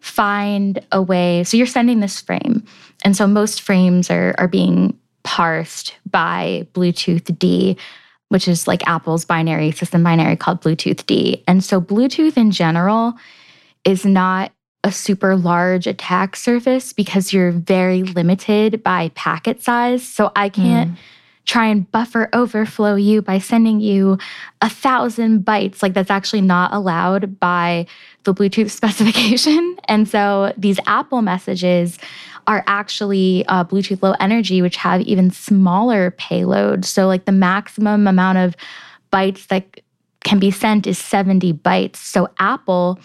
[0.00, 1.42] find a way.
[1.44, 2.64] So you're sending this frame.
[3.04, 7.76] And so most frames are are being parsed by bluetoothd
[8.32, 11.44] which is like Apple's binary system binary called bluetoothd.
[11.46, 13.12] And so Bluetooth in general
[13.84, 14.52] is not
[14.84, 20.02] a super large attack surface because you're very limited by packet size.
[20.02, 20.96] So I can't mm.
[21.44, 24.16] try and buffer overflow you by sending you
[24.62, 25.82] a thousand bytes.
[25.82, 27.86] Like that's actually not allowed by
[28.24, 29.76] the Bluetooth specification.
[29.88, 31.98] And so these Apple messages
[32.46, 36.86] are actually uh, Bluetooth Low Energy, which have even smaller payloads.
[36.86, 38.56] So, like the maximum amount of
[39.12, 39.80] bytes that
[40.24, 41.96] can be sent is 70 bytes.
[41.96, 42.98] So, Apple,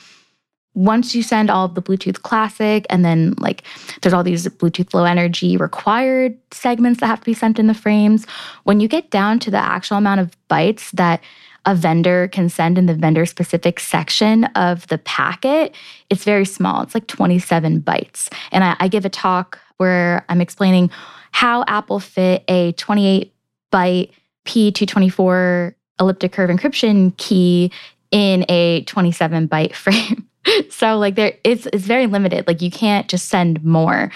[0.73, 3.63] once you send all of the Bluetooth Classic, and then like
[4.01, 7.73] there's all these Bluetooth Low Energy required segments that have to be sent in the
[7.73, 8.25] frames,
[8.63, 11.21] when you get down to the actual amount of bytes that
[11.67, 15.75] a vendor can send in the vendor specific section of the packet,
[16.09, 16.81] it's very small.
[16.81, 18.33] It's like 27 bytes.
[18.53, 20.89] And I, I give a talk where I'm explaining
[21.31, 23.33] how Apple fit a 28
[23.71, 24.11] byte
[24.45, 27.69] P224 elliptic curve encryption key
[28.11, 30.25] in a 27 byte frame.
[30.69, 32.47] so like there it's it's very limited.
[32.47, 34.09] Like you can't just send more.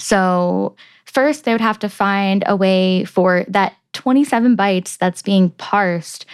[0.00, 5.50] So first they would have to find a way for that 27 bytes that's being
[5.50, 6.24] parsed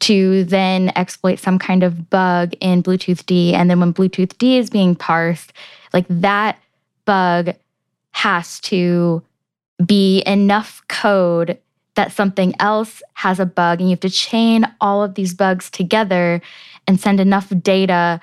[0.00, 3.52] to then exploit some kind of bug in bluetoothd.
[3.52, 5.52] And then when bluetoothd is being parsed,
[5.92, 6.58] like that
[7.04, 7.50] bug
[8.12, 9.22] has to
[9.84, 11.58] be enough code
[11.94, 13.80] that something else has a bug.
[13.80, 16.40] And you have to chain all of these bugs together
[16.86, 18.20] and send enough data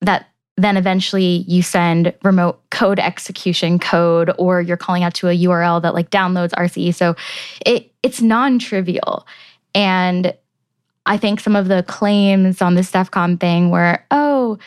[0.00, 5.36] that then eventually you send remote code execution code or you're calling out to a
[5.36, 6.94] URL that like downloads RCE.
[6.94, 7.14] So
[7.64, 9.26] it it's non-trivial.
[9.74, 10.34] And
[11.06, 14.58] I think some of the claims on this DEF CON thing were, oh,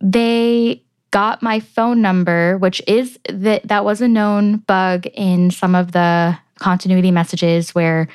[0.00, 5.74] they got my phone number, which is that that was a known bug in some
[5.74, 8.08] of the continuity messages where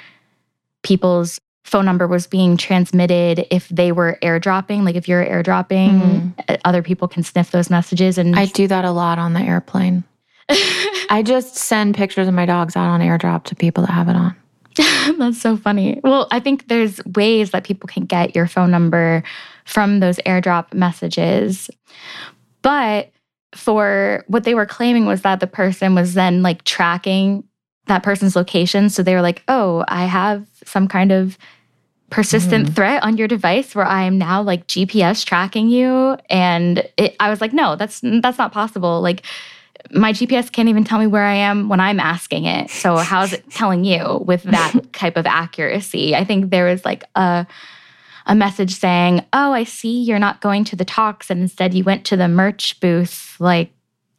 [0.84, 6.56] people's phone number was being transmitted if they were airdropping like if you're airdropping mm-hmm.
[6.65, 10.04] other people can sniff those messages and I do that a lot on the airplane.
[10.50, 14.15] I just send pictures of my dogs out on airdrop to people that have it
[14.15, 14.36] on.
[15.17, 15.99] That's so funny.
[16.03, 19.23] Well, I think there's ways that people can get your phone number
[19.65, 21.69] from those airdrop messages.
[22.61, 23.11] But
[23.53, 27.43] for what they were claiming was that the person was then like tracking
[27.87, 28.89] that person's location.
[28.89, 31.37] So they were like, oh, I have some kind of
[32.09, 32.75] persistent mm.
[32.75, 36.17] threat on your device where I am now like GPS tracking you.
[36.29, 39.01] And it, I was like, no, that's that's not possible.
[39.01, 39.23] Like
[39.91, 42.69] my GPS can't even tell me where I am when I'm asking it.
[42.69, 46.15] So how is it telling you with that type of accuracy?
[46.15, 47.45] I think there was like a
[48.25, 51.84] a message saying, "Oh, I see you're not going to the talks and instead you
[51.84, 53.71] went to the merch booth." Like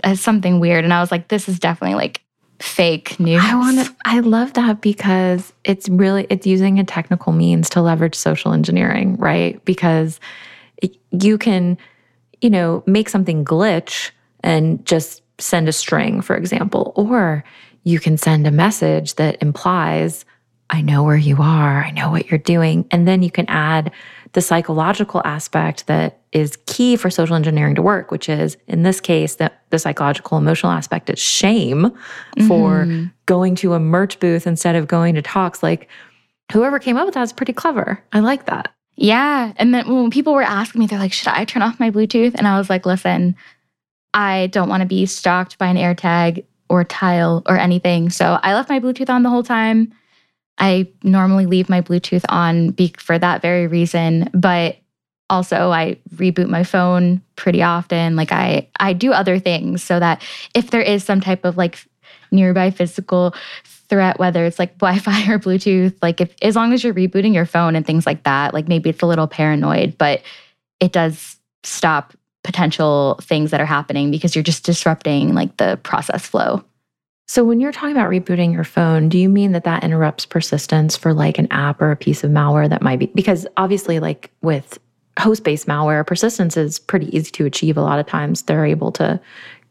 [0.02, 2.22] as something weird and I was like, this is definitely like
[2.58, 3.42] fake news.
[3.44, 7.82] I want to I love that because it's really it's using a technical means to
[7.82, 9.64] leverage social engineering, right?
[9.64, 10.20] Because
[11.12, 11.78] you can
[12.40, 14.10] you know, make something glitch
[14.42, 17.44] and just send a string, for example, or
[17.84, 20.24] you can send a message that implies
[20.72, 23.90] I know where you are, I know what you're doing, and then you can add
[24.32, 29.00] the psychological aspect that is key for social engineering to work, which is in this
[29.00, 32.46] case, that the psychological emotional aspect is shame mm-hmm.
[32.46, 35.62] for going to a merch booth instead of going to talks.
[35.62, 35.88] Like
[36.52, 38.00] whoever came up with that is pretty clever.
[38.12, 38.72] I like that.
[38.94, 39.52] Yeah.
[39.56, 42.34] And then when people were asking me, they're like, should I turn off my Bluetooth?
[42.36, 43.34] And I was like, listen,
[44.14, 48.10] I don't want to be stalked by an AirTag or tile or anything.
[48.10, 49.92] So I left my Bluetooth on the whole time.
[50.58, 54.76] I normally leave my Bluetooth on for that very reason, but
[55.30, 58.16] also I reboot my phone pretty often.
[58.16, 60.22] Like I I do other things so that
[60.54, 61.84] if there is some type of like
[62.30, 66.94] nearby physical threat, whether it's like Wi-Fi or Bluetooth, like if as long as you're
[66.94, 70.20] rebooting your phone and things like that, like maybe it's a little paranoid, but
[70.80, 76.26] it does stop potential things that are happening because you're just disrupting like the process
[76.26, 76.64] flow.
[77.28, 80.96] So, when you're talking about rebooting your phone, do you mean that that interrupts persistence
[80.96, 83.06] for like an app or a piece of malware that might be?
[83.06, 84.78] Because obviously, like with
[85.18, 88.42] host based malware, persistence is pretty easy to achieve a lot of times.
[88.42, 89.20] They're able to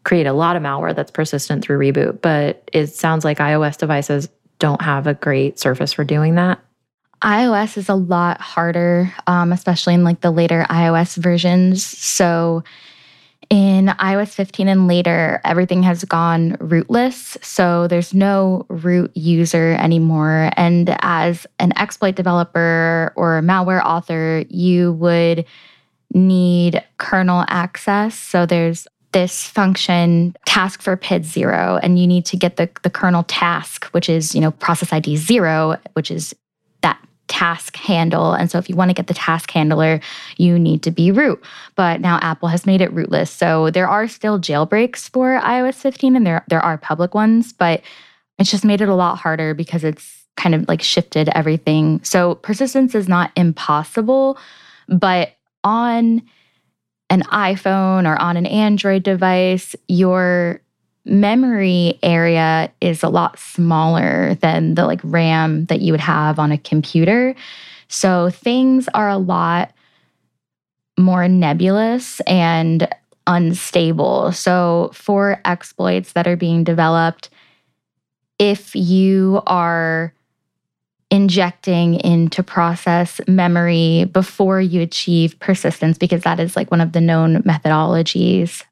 [0.05, 4.29] create a lot of malware that's persistent through reboot, but it sounds like iOS devices
[4.59, 6.59] don't have a great surface for doing that.
[7.21, 11.85] iOS is a lot harder, um, especially in like the later iOS versions.
[11.85, 12.63] So,
[13.49, 17.35] in iOS 15 and later, everything has gone rootless.
[17.41, 20.51] So there's no root user anymore.
[20.55, 25.45] And as an exploit developer or malware author, you would
[26.13, 28.13] need kernel access.
[28.13, 32.91] So there's this function task for PID zero, and you need to get the, the
[32.91, 36.35] kernel task, which is, you know, process ID zero, which is
[37.29, 38.33] task handle.
[38.33, 40.01] And so if you want to get the task handler,
[40.35, 41.41] you need to be root.
[41.75, 43.31] But now Apple has made it rootless.
[43.31, 47.81] So there are still jailbreaks for iOS 15 and there there are public ones, but
[48.37, 52.01] it's just made it a lot harder because it's kind of like shifted everything.
[52.03, 54.37] So persistence is not impossible,
[54.87, 56.21] but on
[57.09, 60.61] an iPhone or on an Android device, your
[61.05, 66.51] memory area is a lot smaller than the like RAM that you would have on
[66.51, 67.35] a computer.
[67.87, 69.71] So things are a lot
[70.97, 72.87] more nebulous and
[73.25, 74.31] unstable.
[74.31, 77.29] So for exploits that are being developed,
[78.37, 80.13] if you are
[81.11, 87.01] injecting into process memory before you achieve persistence, because that is like one of the
[87.01, 88.63] known methodologies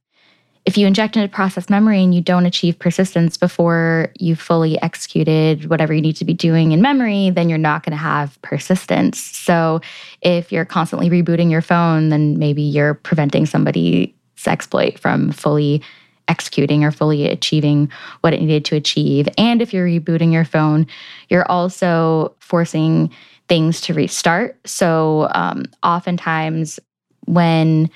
[0.68, 5.70] if you inject into process memory and you don't achieve persistence before you fully executed
[5.70, 9.18] whatever you need to be doing in memory, then you're not going to have persistence.
[9.18, 9.80] So
[10.22, 14.12] if you're constantly rebooting your phone, then maybe you're preventing somebody's
[14.46, 15.82] exploit from fully
[16.28, 19.30] executing or fully achieving what it needed to achieve.
[19.38, 20.86] And if you're rebooting your phone,
[21.30, 23.10] you're also forcing
[23.48, 24.60] things to restart.
[24.68, 26.78] So um, oftentimes
[27.26, 27.90] when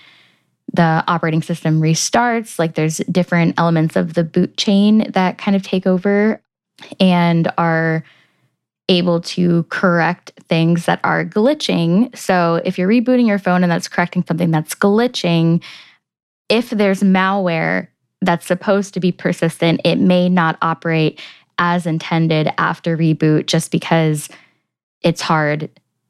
[0.73, 5.63] the operating system restarts, like there's different elements of the boot chain that kind of
[5.63, 6.41] take over
[6.99, 8.03] and are
[8.89, 12.15] able to correct things that are glitching.
[12.15, 15.63] So if you're rebooting your phone and that's correcting something that's glitching,
[16.49, 17.87] if there's malware
[18.21, 21.19] that's supposed to be persistent, it may not operate
[21.57, 24.29] as intended after reboot just because
[25.01, 25.69] it's hard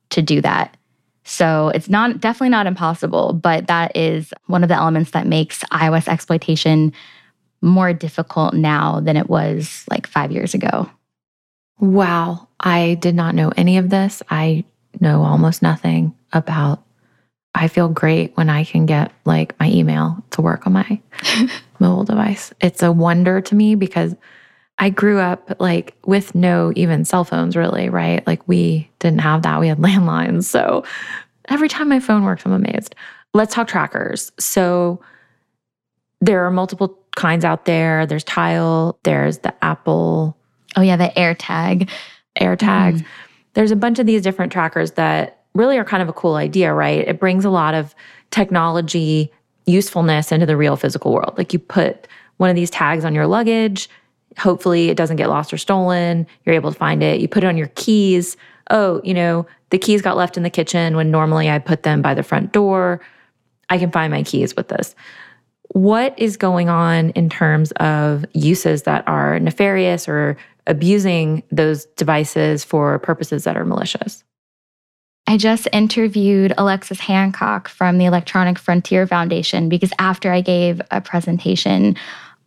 [0.10, 0.76] to do that.
[1.24, 5.64] So it's not definitely not impossible, but that is one of the elements that makes
[5.66, 6.94] iOS exploitation
[7.62, 10.90] more difficult now than it was like five years ago.
[11.80, 12.48] Wow.
[12.60, 14.22] I did not know any of this.
[14.30, 14.66] I
[15.00, 16.84] know almost nothing about.
[17.54, 21.02] I feel great when I can get like my email to work on my
[21.80, 22.54] mobile device.
[22.62, 24.16] It's a wonder to me because
[24.82, 28.26] I grew up like with no even cell phones, really, right?
[28.26, 29.60] Like we didn't have that.
[29.60, 30.46] We had landlines.
[30.46, 30.84] So
[31.48, 32.96] every time my phone works, I'm amazed.
[33.34, 34.32] Let's talk trackers.
[34.40, 35.00] So
[36.20, 38.08] there are multiple kinds out there.
[38.08, 40.36] There's Tile, there's the Apple.
[40.76, 41.90] Oh, yeah, the AirTag.
[42.40, 43.00] AirTags.
[43.00, 43.06] Mm.
[43.54, 46.74] There's a bunch of these different trackers that really are kind of a cool idea,
[46.74, 47.08] right?
[47.08, 47.94] It brings a lot of
[48.32, 49.32] technology
[49.68, 51.38] usefulness into the real physical world.
[51.38, 52.08] Like you put
[52.38, 53.90] one of these tags on your luggage,
[54.38, 56.28] hopefully it doesn't get lost or stolen.
[56.46, 57.20] You're able to find it.
[57.20, 58.38] You put it on your keys.
[58.70, 62.02] Oh, you know, the keys got left in the kitchen when normally I put them
[62.02, 63.02] by the front door.
[63.70, 64.96] I can find my keys with this.
[65.70, 72.64] What is going on in terms of uses that are nefarious or abusing those devices
[72.64, 74.24] for purposes that are malicious?
[75.28, 81.00] I just interviewed Alexis Hancock from the Electronic Frontier Foundation because after I gave a
[81.00, 81.96] presentation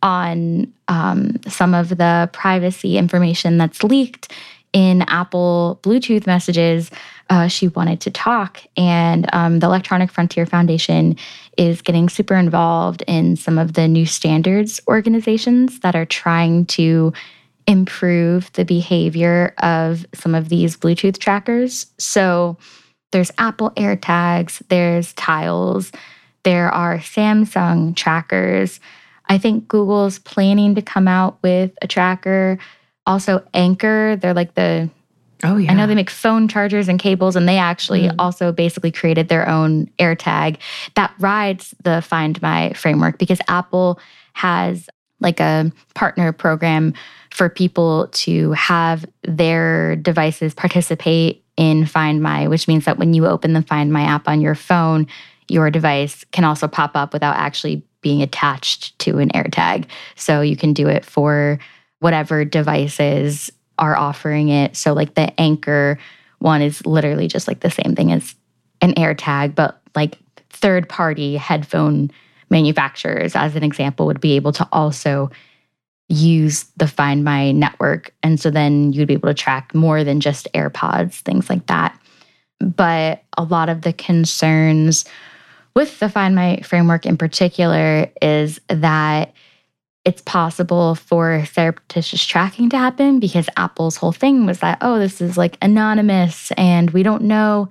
[0.05, 4.31] on um, some of the privacy information that's leaked
[4.71, 6.91] in Apple Bluetooth messages,
[7.31, 8.61] uh, she wanted to talk.
[8.77, 11.17] And um, the Electronic Frontier Foundation
[11.57, 17.11] is getting super involved in some of the new standards organizations that are trying to
[17.65, 21.87] improve the behavior of some of these Bluetooth trackers.
[21.97, 22.57] So
[23.11, 25.91] there's Apple AirTags, there's Tiles,
[26.43, 28.79] there are Samsung trackers.
[29.27, 32.57] I think Google's planning to come out with a tracker.
[33.05, 34.89] Also, Anker, they're like the
[35.43, 35.71] Oh yeah.
[35.71, 38.15] I know they make phone chargers and cables and they actually mm.
[38.17, 40.57] also basically created their own AirTag
[40.95, 43.99] that rides the Find My framework because Apple
[44.33, 46.93] has like a partner program
[47.31, 53.27] for people to have their devices participate in Find My, which means that when you
[53.27, 55.07] open the Find My app on your phone,
[55.47, 59.85] your device can also pop up without actually being attached to an AirTag.
[60.13, 61.57] So you can do it for
[62.01, 64.75] whatever devices are offering it.
[64.75, 65.97] So, like the Anker
[66.37, 68.35] one is literally just like the same thing as
[68.79, 70.19] an AirTag, but like
[70.51, 72.11] third party headphone
[72.51, 75.31] manufacturers, as an example, would be able to also
[76.07, 78.13] use the Find My network.
[78.21, 81.99] And so then you'd be able to track more than just AirPods, things like that.
[82.59, 85.05] But a lot of the concerns
[85.75, 89.33] with the Find My framework in particular is that
[90.05, 95.19] it's possible for surreptitious tracking to happen because Apple's whole thing was that, oh, this
[95.19, 97.69] is like anonymous and we don't know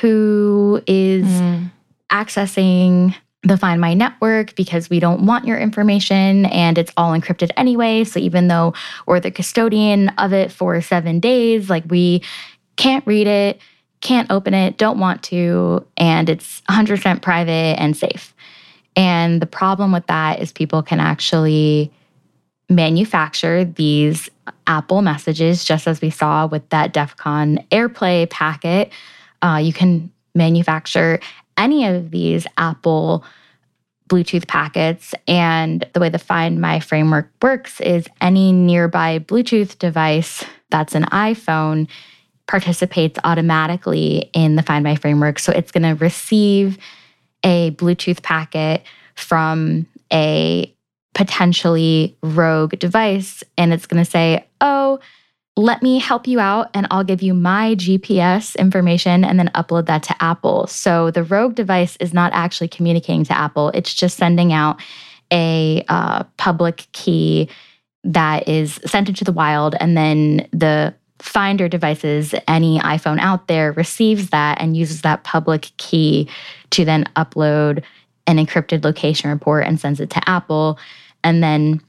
[0.00, 1.70] who is mm.
[2.10, 7.50] accessing the Find My network because we don't want your information and it's all encrypted
[7.56, 8.04] anyway.
[8.04, 8.74] So even though
[9.06, 12.22] we're the custodian of it for seven days, like we
[12.76, 13.60] can't read it,
[14.00, 18.34] can't open it, don't want to, and it's 100% private and safe.
[18.94, 21.92] And the problem with that is people can actually
[22.68, 24.28] manufacture these
[24.66, 28.90] Apple messages, just as we saw with that DEF CON AirPlay packet.
[29.42, 31.20] Uh, you can manufacture
[31.56, 33.24] any of these Apple
[34.08, 35.14] Bluetooth packets.
[35.26, 41.04] And the way the Find My framework works is any nearby Bluetooth device that's an
[41.04, 41.88] iPhone
[42.46, 45.38] participates automatically in the Find My framework.
[45.38, 46.78] So it's going to receive
[47.42, 48.82] a Bluetooth packet
[49.14, 50.72] from a
[51.14, 55.00] potentially rogue device and it's going to say, oh,
[55.56, 59.86] let me help you out and I'll give you my GPS information and then upload
[59.86, 60.66] that to Apple.
[60.66, 64.80] So the rogue device is not actually communicating to Apple, it's just sending out
[65.32, 67.48] a uh, public key
[68.04, 73.72] that is sent into the wild and then the finder devices any iphone out there
[73.72, 76.28] receives that and uses that public key
[76.70, 77.82] to then upload
[78.26, 80.78] an encrypted location report and sends it to apple.
[81.22, 81.80] And then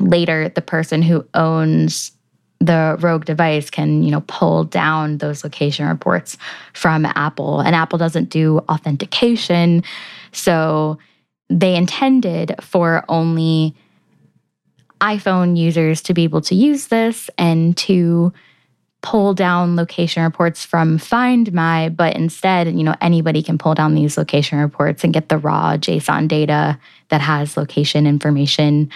[0.00, 2.12] later the person who owns
[2.60, 6.36] the rogue device can you know pull down those location reports
[6.72, 7.60] from apple.
[7.60, 9.82] And apple doesn't do authentication.
[10.32, 10.98] So
[11.48, 13.74] they intended for only
[15.00, 18.32] iphone users to be able to use this and to
[19.06, 23.94] pull down location reports from find my but instead you know anybody can pull down
[23.94, 26.78] these location reports and get the raw json data
[27.08, 28.90] that has location information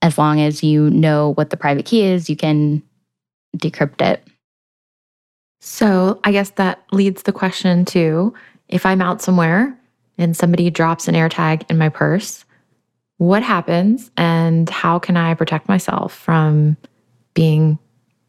[0.00, 2.82] as long as you know what the private key is you can
[3.56, 4.26] decrypt it.
[5.60, 8.34] So I guess that leads the question to
[8.68, 9.78] if I'm out somewhere
[10.18, 12.44] and somebody drops an AirTag in my purse,
[13.18, 16.76] what happens and how can I protect myself from
[17.34, 17.78] being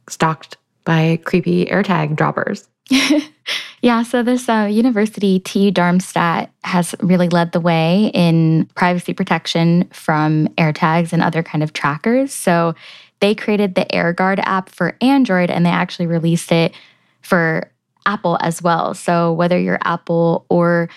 [0.10, 2.68] stalked by creepy AirTag droppers?
[3.82, 9.90] yeah, so this uh, university, TU Darmstadt, has really led the way in privacy protection
[9.94, 12.34] from AirTags and other kind of trackers.
[12.34, 12.76] So
[13.20, 16.74] they created the AirGuard app for Android and they actually released it
[17.22, 17.72] for
[18.06, 18.94] Apple as well.
[18.94, 20.90] So whether you're Apple or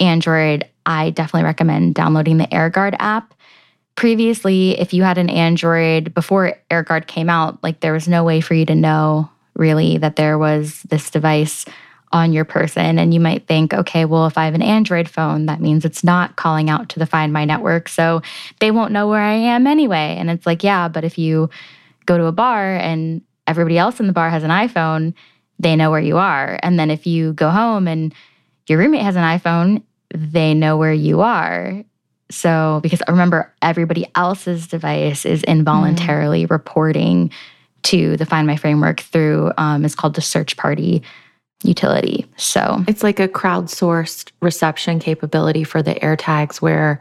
[0.00, 3.34] Android, I definitely recommend downloading the AirGuard app.
[3.96, 8.40] Previously, if you had an Android before AirGuard came out, like there was no way
[8.40, 11.66] for you to know really that there was this device
[12.12, 12.98] on your person.
[12.98, 16.02] And you might think, okay, well, if I have an Android phone, that means it's
[16.02, 17.88] not calling out to the Find My network.
[17.88, 18.22] So
[18.58, 20.16] they won't know where I am anyway.
[20.18, 21.50] And it's like, yeah, but if you
[22.06, 25.14] go to a bar and everybody else in the bar has an iPhone,
[25.58, 26.58] they know where you are.
[26.62, 28.14] And then if you go home and
[28.66, 29.82] your roommate has an iPhone,
[30.12, 31.84] they know where you are.
[32.30, 36.50] So, because remember, everybody else's device is involuntarily mm.
[36.50, 37.30] reporting
[37.82, 41.02] to the Find My framework through, um, it's called the search party
[41.62, 42.26] utility.
[42.36, 47.00] So it's like a crowdsourced reception capability for the AirTags where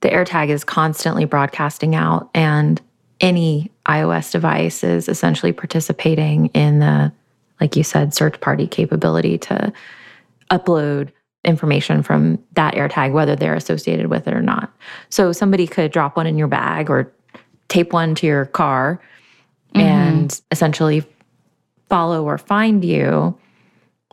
[0.00, 2.80] the AirTag is constantly broadcasting out and
[3.20, 7.12] any iOS device is essentially participating in the,
[7.60, 9.72] like you said, search party capability to
[10.50, 11.10] upload
[11.44, 14.72] information from that AirTag, whether they're associated with it or not.
[15.10, 17.12] So somebody could drop one in your bag or
[17.68, 19.00] tape one to your car
[19.74, 19.86] mm-hmm.
[19.86, 21.04] and essentially
[21.88, 23.38] follow or find you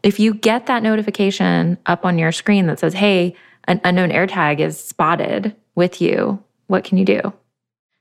[0.03, 4.59] if you get that notification up on your screen that says, hey, an unknown AirTag
[4.59, 7.34] is spotted with you, what can you do?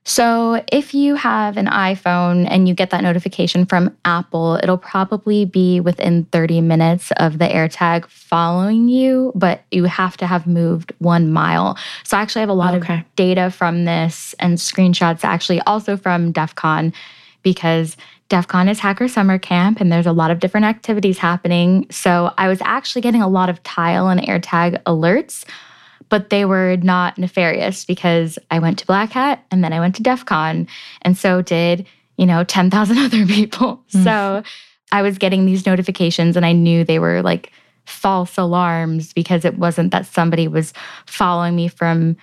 [0.03, 5.45] So, if you have an iPhone and you get that notification from Apple, it'll probably
[5.45, 10.91] be within 30 minutes of the AirTag following you, but you have to have moved
[10.97, 11.77] one mile.
[12.03, 12.99] So, I actually have a lot okay.
[12.99, 16.93] of data from this and screenshots, actually, also from DEF CON,
[17.43, 17.95] because
[18.29, 21.85] DEF CON is Hacker Summer Camp, and there's a lot of different activities happening.
[21.91, 25.45] So I was actually getting a lot of tile and AirTag alerts,
[26.11, 29.95] but they were not nefarious because I went to Black Hat and then I went
[29.95, 30.67] to DEF CON,
[31.01, 31.87] and so did,
[32.17, 33.83] you know, 10,000 other people.
[33.93, 34.03] Mm.
[34.03, 34.43] So
[34.91, 37.53] I was getting these notifications, and I knew they were like
[37.85, 40.73] false alarms because it wasn't that somebody was
[41.07, 42.17] following me from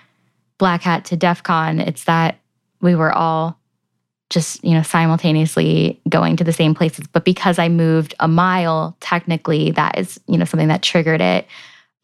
[0.59, 1.79] Black Hat to DEF CON.
[1.79, 2.39] It's that
[2.81, 3.57] we were all
[4.29, 8.95] just you know simultaneously going to the same places but because i moved a mile
[8.99, 11.47] technically that is you know something that triggered it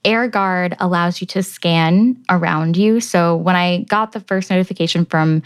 [0.06, 3.00] airguard allows you to scan around you.
[3.00, 5.44] So when i got the first notification from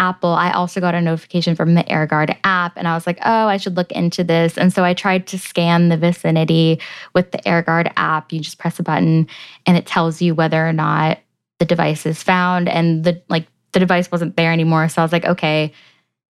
[0.00, 3.48] apple i also got a notification from the airguard app and i was like oh
[3.48, 4.56] i should look into this.
[4.56, 6.80] And so i tried to scan the vicinity
[7.14, 8.32] with the airguard app.
[8.32, 9.26] You just press a button
[9.66, 11.18] and it tells you whether or not
[11.58, 14.88] the device is found and the like the device wasn't there anymore.
[14.88, 15.72] So i was like okay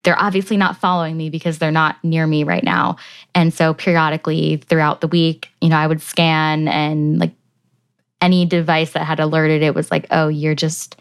[0.05, 2.97] they're obviously not following me because they're not near me right now.
[3.35, 7.33] And so periodically throughout the week, you know, I would scan and like
[8.25, 10.97] any device that had alerted it was like, oh, you're just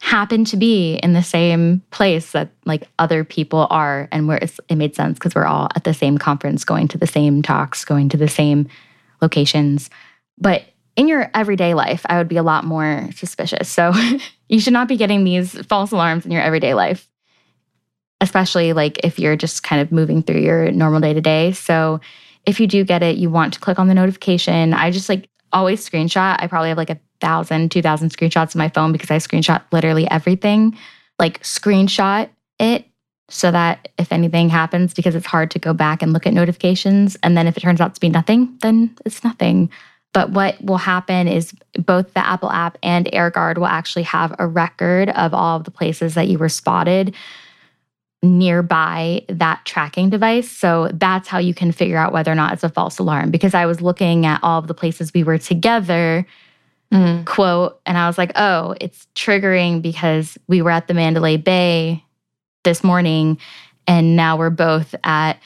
[0.00, 4.76] happen to be in the same place that like other people are and where it
[4.76, 8.10] made sense because we're all at the same conference going to the same talks going
[8.10, 8.68] to the same
[9.22, 9.88] locations
[10.36, 10.62] but
[10.96, 13.92] in your everyday life i would be a lot more suspicious so
[14.48, 17.08] you should not be getting these false alarms in your everyday life
[18.24, 21.52] especially like if you're just kind of moving through your normal day to day.
[21.52, 22.00] So
[22.46, 24.72] if you do get it, you want to click on the notification.
[24.72, 26.36] I just like always screenshot.
[26.38, 29.62] I probably have like a thousand, two thousand screenshots on my phone because I screenshot
[29.72, 30.76] literally everything.
[31.18, 32.28] Like screenshot
[32.58, 32.84] it
[33.30, 37.16] so that if anything happens, because it's hard to go back and look at notifications.
[37.22, 39.70] And then if it turns out to be nothing, then it's nothing.
[40.12, 44.46] But what will happen is both the Apple app and AirGuard will actually have a
[44.46, 47.14] record of all of the places that you were spotted
[48.24, 50.50] nearby that tracking device.
[50.50, 53.30] So that's how you can figure out whether or not it's a false alarm.
[53.30, 56.26] Because I was looking at all of the places we were together,
[56.92, 57.24] mm.
[57.26, 62.04] quote, and I was like, oh, it's triggering because we were at the Mandalay Bay
[62.64, 63.38] this morning
[63.86, 65.38] and now we're both at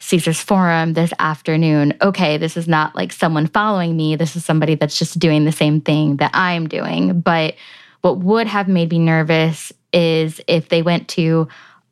[0.00, 1.94] Caesar's Forum this afternoon.
[2.00, 4.16] Okay, this is not like someone following me.
[4.16, 7.20] This is somebody that's just doing the same thing that I'm doing.
[7.20, 7.56] But
[8.02, 11.48] what would have made me nervous is if they went to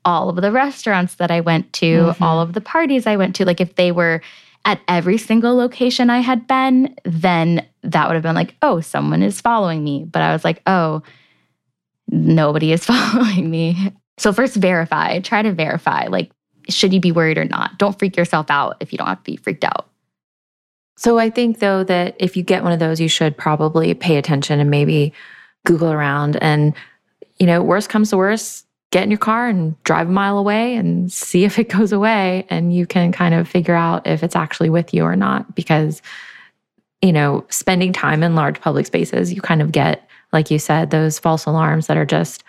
[0.07, 2.23] all of the restaurants that I went to, mm-hmm.
[2.23, 4.23] all of the parties I went to, like if they were
[4.65, 9.23] at every single location I had been, then that would have been like, oh, someone
[9.23, 10.05] is following me.
[10.05, 11.03] But I was like, oh,
[12.09, 13.93] nobody is following me.
[14.17, 16.31] So first verify, try to verify like,
[16.69, 17.79] should you be worried or not?
[17.79, 19.89] Don't freak yourself out if you don't have to be freaked out.
[20.97, 24.17] So I think though that if you get one of those, you should probably pay
[24.17, 25.13] attention and maybe
[25.65, 26.75] Google around and,
[27.39, 28.66] you know, worst comes to worst,
[28.97, 32.47] get in your car and drive a mile away and see if it goes away
[32.49, 36.01] and you can kind of figure out if it's actually with you or not because
[37.03, 40.89] you know spending time in large public spaces you kind of get like you said
[40.89, 42.43] those false alarms that are just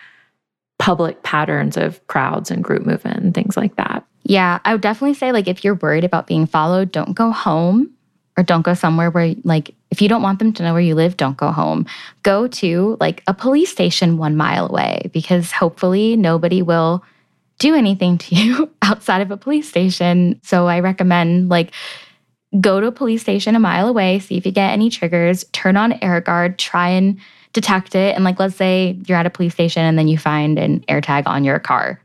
[0.79, 4.05] public patterns of crowds and group movement and things like that.
[4.23, 7.91] Yeah, I would definitely say like if you're worried about being followed, don't go home
[8.37, 10.95] or don't go somewhere where like if you don't want them to know where you
[10.95, 11.85] live, don't go home.
[12.23, 17.03] Go to like a police station 1 mile away because hopefully nobody will
[17.59, 20.39] do anything to you outside of a police station.
[20.43, 21.71] So I recommend like
[22.59, 25.77] go to a police station a mile away, see if you get any triggers, turn
[25.77, 27.19] on air guard, try and
[27.53, 28.15] detect it.
[28.15, 31.23] And like, let's say you're at a police station and then you find an AirTag
[31.25, 32.01] on your car.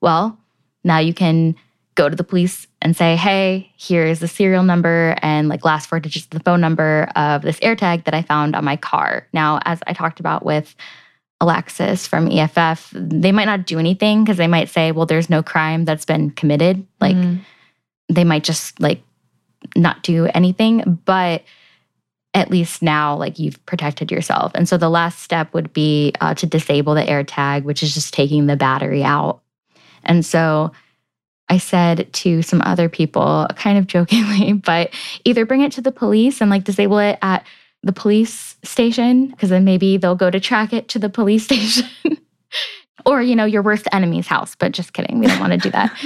[0.00, 0.38] Well,
[0.84, 1.56] now you can
[1.94, 5.98] go to the police and say, hey, here's the serial number and like last four
[5.98, 9.26] digits of the phone number of this AirTag that I found on my car.
[9.32, 10.74] Now, as I talked about with
[11.40, 15.42] Alexis from EFF, they might not do anything because they might say, well, there's no
[15.42, 16.86] crime that's been committed.
[17.00, 17.40] Like, mm.
[18.08, 19.02] they might just like
[19.76, 21.00] not do anything.
[21.04, 21.42] But
[22.34, 26.34] at least now like you've protected yourself and so the last step would be uh,
[26.34, 29.40] to disable the AirTag, which is just taking the battery out
[30.04, 30.70] and so
[31.48, 34.90] i said to some other people kind of jokingly but
[35.24, 37.46] either bring it to the police and like disable it at
[37.82, 41.86] the police station because then maybe they'll go to track it to the police station
[43.06, 45.70] or you know your worst enemy's house but just kidding we don't want to do
[45.70, 45.96] that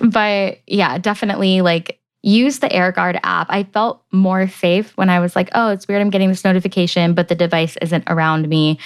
[0.00, 3.46] but yeah definitely like use the AirGuard app.
[3.50, 7.14] I felt more safe when I was like, oh, it's weird I'm getting this notification,
[7.14, 8.78] but the device isn't around me.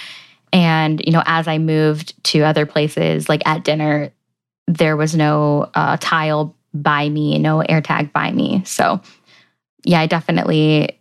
[0.51, 4.11] And, you know, as I moved to other places, like at dinner,
[4.67, 8.63] there was no uh, tile by me, no AirTag by me.
[8.65, 9.01] So,
[9.83, 10.99] yeah, I definitely,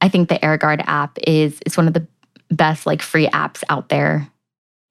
[0.00, 2.06] I think the AirGuard app is is one of the
[2.50, 4.30] best like free apps out there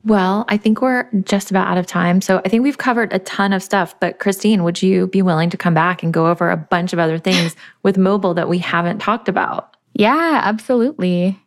[0.05, 2.22] well, I think we're just about out of time.
[2.22, 3.99] So I think we've covered a ton of stuff.
[3.99, 6.99] But Christine, would you be willing to come back and go over a bunch of
[6.99, 9.76] other things with mobile that we haven't talked about?
[9.93, 11.38] Yeah, absolutely.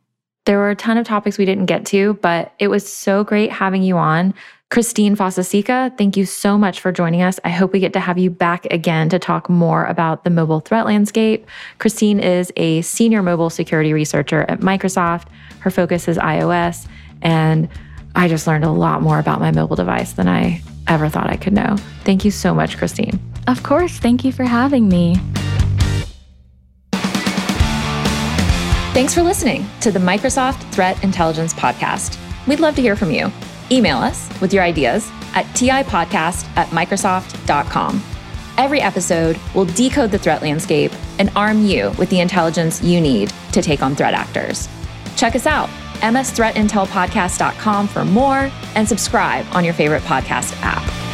[0.45, 3.53] There were a ton of topics we didn't get to, but it was so great
[3.53, 4.35] having you on.
[4.73, 7.39] Christine Fossaceca, thank you so much for joining us.
[7.45, 10.61] I hope we get to have you back again to talk more about the mobile
[10.61, 11.47] threat landscape.
[11.79, 15.27] Christine is a senior mobile security researcher at Microsoft.
[15.59, 16.89] Her focus is iOS
[17.21, 17.69] and
[18.15, 21.37] I just learned a lot more about my mobile device than I ever thought I
[21.37, 21.77] could know.
[22.05, 23.21] Thank you so much, Christine.
[23.49, 23.99] Of course.
[23.99, 25.17] Thank you for having me.
[28.95, 32.17] Thanks for listening to the Microsoft Threat Intelligence Podcast.
[32.47, 33.31] We'd love to hear from you.
[33.73, 38.03] Email us with your ideas at tipodcast at microsoft.com.
[38.59, 43.33] Every episode will decode the threat landscape and arm you with the intelligence you need
[43.53, 44.69] to take on threat actors.
[45.17, 45.71] Check us out
[46.03, 51.12] msthreatintelpodcast.com for more and subscribe on your favorite podcast app.